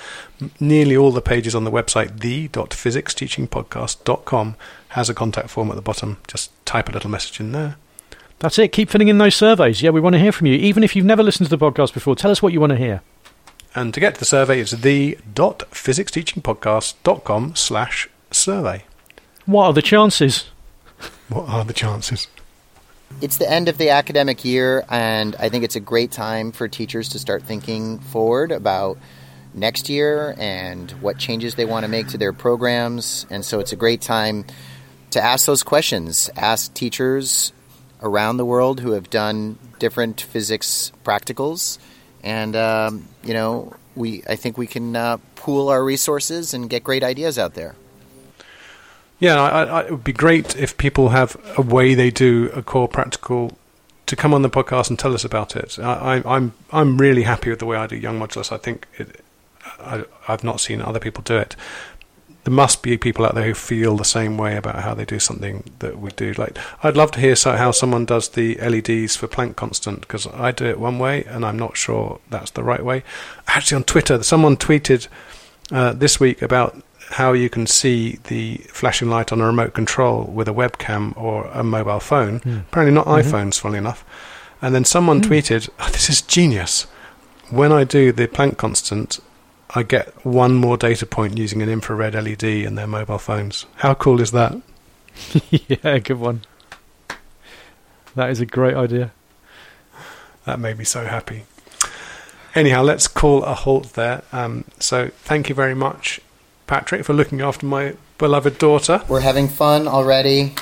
Nearly 0.60 0.96
all 0.96 1.10
the 1.10 1.22
pages 1.22 1.54
on 1.54 1.64
the 1.64 1.70
website, 1.70 2.20
the.physicsteachingpodcast.com, 2.20 4.56
has 4.90 5.08
a 5.08 5.14
contact 5.14 5.50
form 5.50 5.70
at 5.70 5.76
the 5.76 5.82
bottom. 5.82 6.18
Just 6.26 6.50
type 6.64 6.88
a 6.88 6.92
little 6.92 7.10
message 7.10 7.40
in 7.40 7.52
there. 7.52 7.76
That's 8.38 8.58
it. 8.58 8.72
Keep 8.72 8.90
filling 8.90 9.08
in 9.08 9.18
those 9.18 9.34
surveys. 9.34 9.82
Yeah, 9.82 9.90
we 9.90 10.00
want 10.00 10.14
to 10.14 10.20
hear 10.20 10.32
from 10.32 10.46
you. 10.46 10.54
Even 10.54 10.84
if 10.84 10.94
you've 10.94 11.06
never 11.06 11.22
listened 11.22 11.48
to 11.48 11.56
the 11.56 11.64
podcast 11.64 11.94
before, 11.94 12.16
tell 12.16 12.30
us 12.30 12.42
what 12.42 12.52
you 12.52 12.60
want 12.60 12.70
to 12.70 12.76
hear. 12.76 13.00
And 13.74 13.94
to 13.94 14.00
get 14.00 14.14
to 14.14 14.20
the 14.20 14.26
survey, 14.26 14.60
it's 14.60 14.72
the.physicsteachingpodcast.com 14.72 17.54
slash 17.54 18.08
survey. 18.30 18.84
What 19.46 19.66
are 19.66 19.72
the 19.72 19.82
chances? 19.82 20.50
What 21.28 21.48
are 21.48 21.64
the 21.64 21.72
chances? 21.72 22.28
It's 23.22 23.38
the 23.38 23.50
end 23.50 23.68
of 23.68 23.78
the 23.78 23.90
academic 23.90 24.44
year, 24.44 24.84
and 24.90 25.34
I 25.36 25.48
think 25.48 25.64
it's 25.64 25.76
a 25.76 25.80
great 25.80 26.10
time 26.10 26.52
for 26.52 26.68
teachers 26.68 27.08
to 27.10 27.18
start 27.18 27.44
thinking 27.44 27.98
forward 27.98 28.52
about 28.52 28.98
next 29.54 29.88
year 29.88 30.34
and 30.38 30.90
what 31.00 31.18
changes 31.18 31.54
they 31.54 31.64
want 31.64 31.84
to 31.84 31.88
make 31.88 32.08
to 32.08 32.18
their 32.18 32.32
programs. 32.32 33.26
And 33.30 33.44
so 33.44 33.60
it's 33.60 33.72
a 33.72 33.76
great 33.76 34.02
time 34.02 34.44
to 35.16 35.24
ask 35.24 35.46
those 35.46 35.62
questions. 35.62 36.30
Ask 36.36 36.72
teachers 36.74 37.52
around 38.02 38.36
the 38.36 38.44
world 38.44 38.80
who 38.80 38.92
have 38.92 39.08
done 39.08 39.58
different 39.78 40.20
physics 40.20 40.92
practicals, 41.04 41.78
and 42.22 42.54
um, 42.54 43.08
you 43.24 43.32
know, 43.32 43.74
we 43.94 44.22
I 44.28 44.36
think 44.36 44.58
we 44.58 44.66
can 44.66 44.94
uh, 44.94 45.16
pool 45.34 45.68
our 45.68 45.82
resources 45.82 46.52
and 46.52 46.68
get 46.68 46.84
great 46.84 47.02
ideas 47.02 47.38
out 47.38 47.54
there. 47.54 47.74
Yeah, 49.18 49.40
I, 49.40 49.64
I, 49.64 49.80
it 49.84 49.90
would 49.90 50.04
be 50.04 50.12
great 50.12 50.54
if 50.56 50.76
people 50.76 51.08
have 51.08 51.36
a 51.56 51.62
way 51.62 51.94
they 51.94 52.10
do 52.10 52.50
a 52.54 52.62
core 52.62 52.86
practical 52.86 53.56
to 54.04 54.14
come 54.14 54.34
on 54.34 54.42
the 54.42 54.50
podcast 54.50 54.90
and 54.90 54.98
tell 54.98 55.14
us 55.14 55.24
about 55.24 55.56
it. 55.56 55.78
I, 55.78 56.16
am 56.16 56.26
I'm 56.26 56.52
I'm 56.70 56.98
really 56.98 57.22
happy 57.22 57.48
with 57.48 57.60
the 57.60 57.66
way 57.66 57.78
I 57.78 57.86
do 57.86 57.96
Young 57.96 58.20
Modulus. 58.20 58.52
I 58.52 58.58
think 58.58 58.86
it, 58.98 59.24
I, 59.80 60.04
I've 60.28 60.44
not 60.44 60.60
seen 60.60 60.82
other 60.82 61.00
people 61.00 61.22
do 61.22 61.38
it. 61.38 61.56
There 62.46 62.54
must 62.54 62.80
be 62.80 62.96
people 62.96 63.26
out 63.26 63.34
there 63.34 63.44
who 63.44 63.54
feel 63.54 63.96
the 63.96 64.04
same 64.04 64.38
way 64.38 64.56
about 64.56 64.76
how 64.76 64.94
they 64.94 65.04
do 65.04 65.18
something 65.18 65.64
that 65.80 65.98
we 65.98 66.10
do. 66.12 66.32
Like, 66.34 66.56
I'd 66.80 66.96
love 66.96 67.10
to 67.10 67.20
hear 67.20 67.34
so, 67.34 67.56
how 67.56 67.72
someone 67.72 68.04
does 68.04 68.28
the 68.28 68.54
LEDs 68.58 69.16
for 69.16 69.26
Planck 69.26 69.56
constant 69.56 70.02
because 70.02 70.28
I 70.28 70.52
do 70.52 70.64
it 70.64 70.78
one 70.78 71.00
way 71.00 71.24
and 71.24 71.44
I'm 71.44 71.58
not 71.58 71.76
sure 71.76 72.20
that's 72.30 72.52
the 72.52 72.62
right 72.62 72.84
way. 72.84 73.02
Actually, 73.48 73.78
on 73.78 73.82
Twitter, 73.82 74.22
someone 74.22 74.56
tweeted 74.56 75.08
uh, 75.72 75.92
this 75.94 76.20
week 76.20 76.40
about 76.40 76.80
how 77.10 77.32
you 77.32 77.50
can 77.50 77.66
see 77.66 78.20
the 78.28 78.58
flashing 78.68 79.10
light 79.10 79.32
on 79.32 79.40
a 79.40 79.46
remote 79.46 79.74
control 79.74 80.22
with 80.22 80.46
a 80.46 80.54
webcam 80.54 81.16
or 81.16 81.46
a 81.46 81.64
mobile 81.64 81.98
phone. 81.98 82.38
Mm. 82.38 82.60
Apparently, 82.60 82.94
not 82.94 83.06
mm-hmm. 83.06 83.28
iPhones, 83.28 83.58
funnily 83.58 83.78
enough. 83.78 84.04
And 84.62 84.72
then 84.72 84.84
someone 84.84 85.20
mm. 85.20 85.24
tweeted, 85.24 85.68
oh, 85.80 85.88
"This 85.90 86.08
is 86.08 86.22
genius." 86.22 86.86
When 87.50 87.72
I 87.72 87.82
do 87.82 88.12
the 88.12 88.28
Planck 88.28 88.56
constant, 88.56 89.18
I 89.74 89.82
get 89.82 90.24
one 90.24 90.54
more 90.54 90.76
data 90.76 91.06
point 91.06 91.36
using 91.38 91.60
an 91.62 91.68
infrared 91.68 92.14
LED 92.14 92.44
in 92.44 92.76
their 92.76 92.86
mobile 92.86 93.18
phones. 93.18 93.66
How 93.76 93.94
cool 93.94 94.20
is 94.20 94.32
that? 94.32 94.60
yeah, 95.50 95.98
good 95.98 96.18
one. 96.18 96.42
That 98.14 98.30
is 98.30 98.40
a 98.40 98.46
great 98.46 98.74
idea. 98.74 99.12
That 100.44 100.60
made 100.60 100.78
me 100.78 100.84
so 100.84 101.04
happy. 101.04 101.44
Anyhow, 102.54 102.82
let's 102.82 103.08
call 103.08 103.42
a 103.42 103.54
halt 103.54 103.94
there. 103.94 104.22
Um, 104.32 104.64
so, 104.78 105.08
thank 105.24 105.48
you 105.48 105.54
very 105.54 105.74
much 105.74 106.20
Patrick, 106.66 107.04
for 107.04 107.12
looking 107.12 107.40
after 107.40 107.64
my 107.64 107.94
beloved 108.18 108.58
daughter. 108.58 109.02
We're 109.08 109.20
having 109.20 109.48
fun 109.48 109.86
already. 109.86 110.54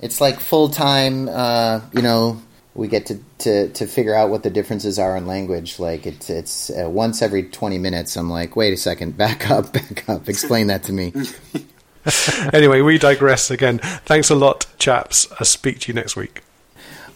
It's 0.00 0.20
like 0.20 0.40
full 0.40 0.68
time, 0.68 1.28
uh, 1.28 1.80
you 1.92 2.02
know, 2.02 2.42
we 2.74 2.88
get 2.88 3.06
to, 3.06 3.20
to, 3.38 3.68
to 3.68 3.86
figure 3.86 4.14
out 4.14 4.30
what 4.30 4.42
the 4.42 4.50
differences 4.50 4.98
are 4.98 5.16
in 5.16 5.26
language. 5.26 5.78
Like 5.78 6.06
it's 6.06 6.28
it's 6.28 6.70
uh, 6.70 6.88
once 6.90 7.22
every 7.22 7.44
twenty 7.44 7.78
minutes. 7.78 8.16
I'm 8.16 8.30
like, 8.30 8.56
wait 8.56 8.72
a 8.72 8.76
second, 8.76 9.16
back 9.16 9.50
up, 9.50 9.72
back 9.72 10.08
up. 10.08 10.28
Explain 10.28 10.66
that 10.68 10.82
to 10.84 10.92
me. 10.92 11.12
anyway, 12.52 12.80
we 12.80 12.98
digress 12.98 13.50
again. 13.50 13.78
Thanks 13.78 14.30
a 14.30 14.34
lot, 14.34 14.66
chaps. 14.78 15.28
I'll 15.38 15.46
speak 15.46 15.80
to 15.80 15.92
you 15.92 15.94
next 15.94 16.16
week. 16.16 16.42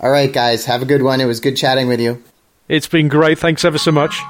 All 0.01 0.11
right, 0.11 0.33
guys, 0.33 0.65
have 0.67 0.81
a 0.83 0.87
good 0.87 1.03
one. 1.03 1.21
It 1.21 1.27
was 1.27 1.41
good 1.41 1.57
chatting 1.57 1.89
with 1.89 2.01
you. 2.01 2.23
It's 2.69 2.87
been 2.87 3.09
great. 3.09 3.39
Thanks 3.39 3.65
ever 3.65 3.79
so 3.79 3.91
much. 3.91 4.21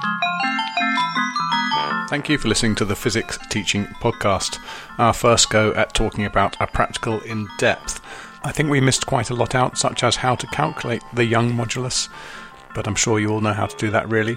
Thank 2.08 2.30
you 2.30 2.38
for 2.38 2.48
listening 2.48 2.74
to 2.76 2.86
the 2.86 2.96
Physics 2.96 3.38
Teaching 3.50 3.84
Podcast, 4.00 4.58
our 4.96 5.12
first 5.12 5.50
go 5.50 5.72
at 5.74 5.92
talking 5.92 6.24
about 6.24 6.56
a 6.58 6.66
practical 6.66 7.20
in 7.20 7.48
depth. 7.58 8.00
I 8.44 8.52
think 8.52 8.70
we 8.70 8.80
missed 8.80 9.06
quite 9.06 9.30
a 9.30 9.34
lot 9.34 9.54
out, 9.54 9.76
such 9.76 10.02
as 10.04 10.16
how 10.16 10.34
to 10.36 10.46
calculate 10.48 11.02
the 11.12 11.24
Young 11.24 11.52
modulus, 11.52 12.08
but 12.74 12.86
I'm 12.86 12.94
sure 12.94 13.18
you 13.18 13.30
all 13.30 13.40
know 13.40 13.52
how 13.52 13.66
to 13.66 13.76
do 13.76 13.90
that 13.90 14.08
really. 14.08 14.36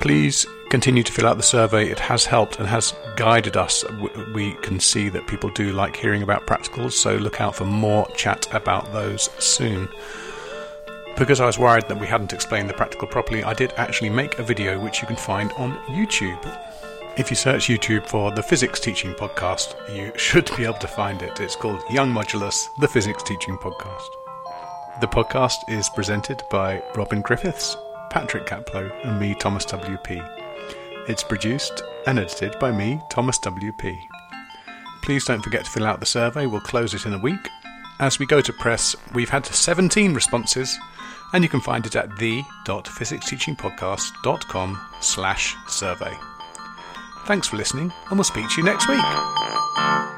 Please 0.00 0.46
continue 0.70 1.02
to 1.02 1.12
fill 1.12 1.26
out 1.26 1.36
the 1.36 1.42
survey, 1.42 1.88
it 1.88 1.98
has 1.98 2.24
helped 2.26 2.58
and 2.58 2.68
has 2.68 2.94
guided 3.16 3.56
us. 3.56 3.84
We 4.34 4.52
can 4.62 4.78
see 4.80 5.08
that 5.08 5.26
people 5.26 5.50
do 5.50 5.72
like 5.72 5.96
hearing 5.96 6.22
about 6.22 6.46
practicals, 6.46 6.92
so 6.92 7.16
look 7.16 7.40
out 7.40 7.56
for 7.56 7.64
more 7.64 8.06
chat 8.14 8.46
about 8.54 8.92
those 8.92 9.30
soon. 9.38 9.88
Because 11.16 11.40
I 11.40 11.46
was 11.46 11.58
worried 11.58 11.88
that 11.88 11.98
we 11.98 12.06
hadn't 12.06 12.32
explained 12.32 12.70
the 12.70 12.74
practical 12.74 13.08
properly, 13.08 13.42
I 13.42 13.54
did 13.54 13.72
actually 13.76 14.10
make 14.10 14.38
a 14.38 14.44
video 14.44 14.78
which 14.78 15.00
you 15.00 15.08
can 15.08 15.16
find 15.16 15.50
on 15.54 15.76
YouTube. 15.86 16.44
If 17.18 17.30
you 17.30 17.36
search 17.36 17.66
YouTube 17.66 18.06
for 18.06 18.30
the 18.30 18.44
Physics 18.44 18.78
Teaching 18.78 19.12
Podcast, 19.12 19.74
you 19.92 20.12
should 20.16 20.48
be 20.56 20.62
able 20.62 20.74
to 20.74 20.86
find 20.86 21.20
it. 21.20 21.40
It's 21.40 21.56
called 21.56 21.82
Young 21.90 22.12
Modulus, 22.12 22.68
the 22.78 22.86
Physics 22.86 23.24
Teaching 23.24 23.58
Podcast. 23.58 24.06
The 25.00 25.08
podcast 25.08 25.68
is 25.68 25.88
presented 25.88 26.44
by 26.48 26.80
Robin 26.94 27.20
Griffiths, 27.20 27.76
Patrick 28.10 28.46
Kaplo, 28.46 28.88
and 29.04 29.18
me, 29.18 29.34
Thomas 29.34 29.64
W.P. 29.64 30.22
It's 31.08 31.24
produced 31.24 31.82
and 32.06 32.20
edited 32.20 32.56
by 32.60 32.70
me, 32.70 33.00
Thomas 33.10 33.38
W.P. 33.38 33.98
Please 35.02 35.24
don't 35.24 35.42
forget 35.42 35.64
to 35.64 35.70
fill 35.72 35.86
out 35.86 35.98
the 35.98 36.06
survey. 36.06 36.46
We'll 36.46 36.60
close 36.60 36.94
it 36.94 37.04
in 37.04 37.14
a 37.14 37.18
week. 37.18 37.48
As 37.98 38.20
we 38.20 38.26
go 38.26 38.40
to 38.40 38.52
press, 38.52 38.94
we've 39.12 39.30
had 39.30 39.44
17 39.44 40.14
responses, 40.14 40.78
and 41.32 41.42
you 41.42 41.50
can 41.50 41.62
find 41.62 41.84
it 41.84 41.96
at 41.96 42.16
the.physicsteachingpodcast.com 42.16 44.80
slash 45.00 45.56
survey. 45.66 46.16
Thanks 47.28 47.46
for 47.46 47.58
listening, 47.58 47.92
and 48.08 48.18
we'll 48.18 48.24
speak 48.24 48.48
to 48.48 48.56
you 48.56 48.64
next 48.64 48.88
week. 48.88 50.17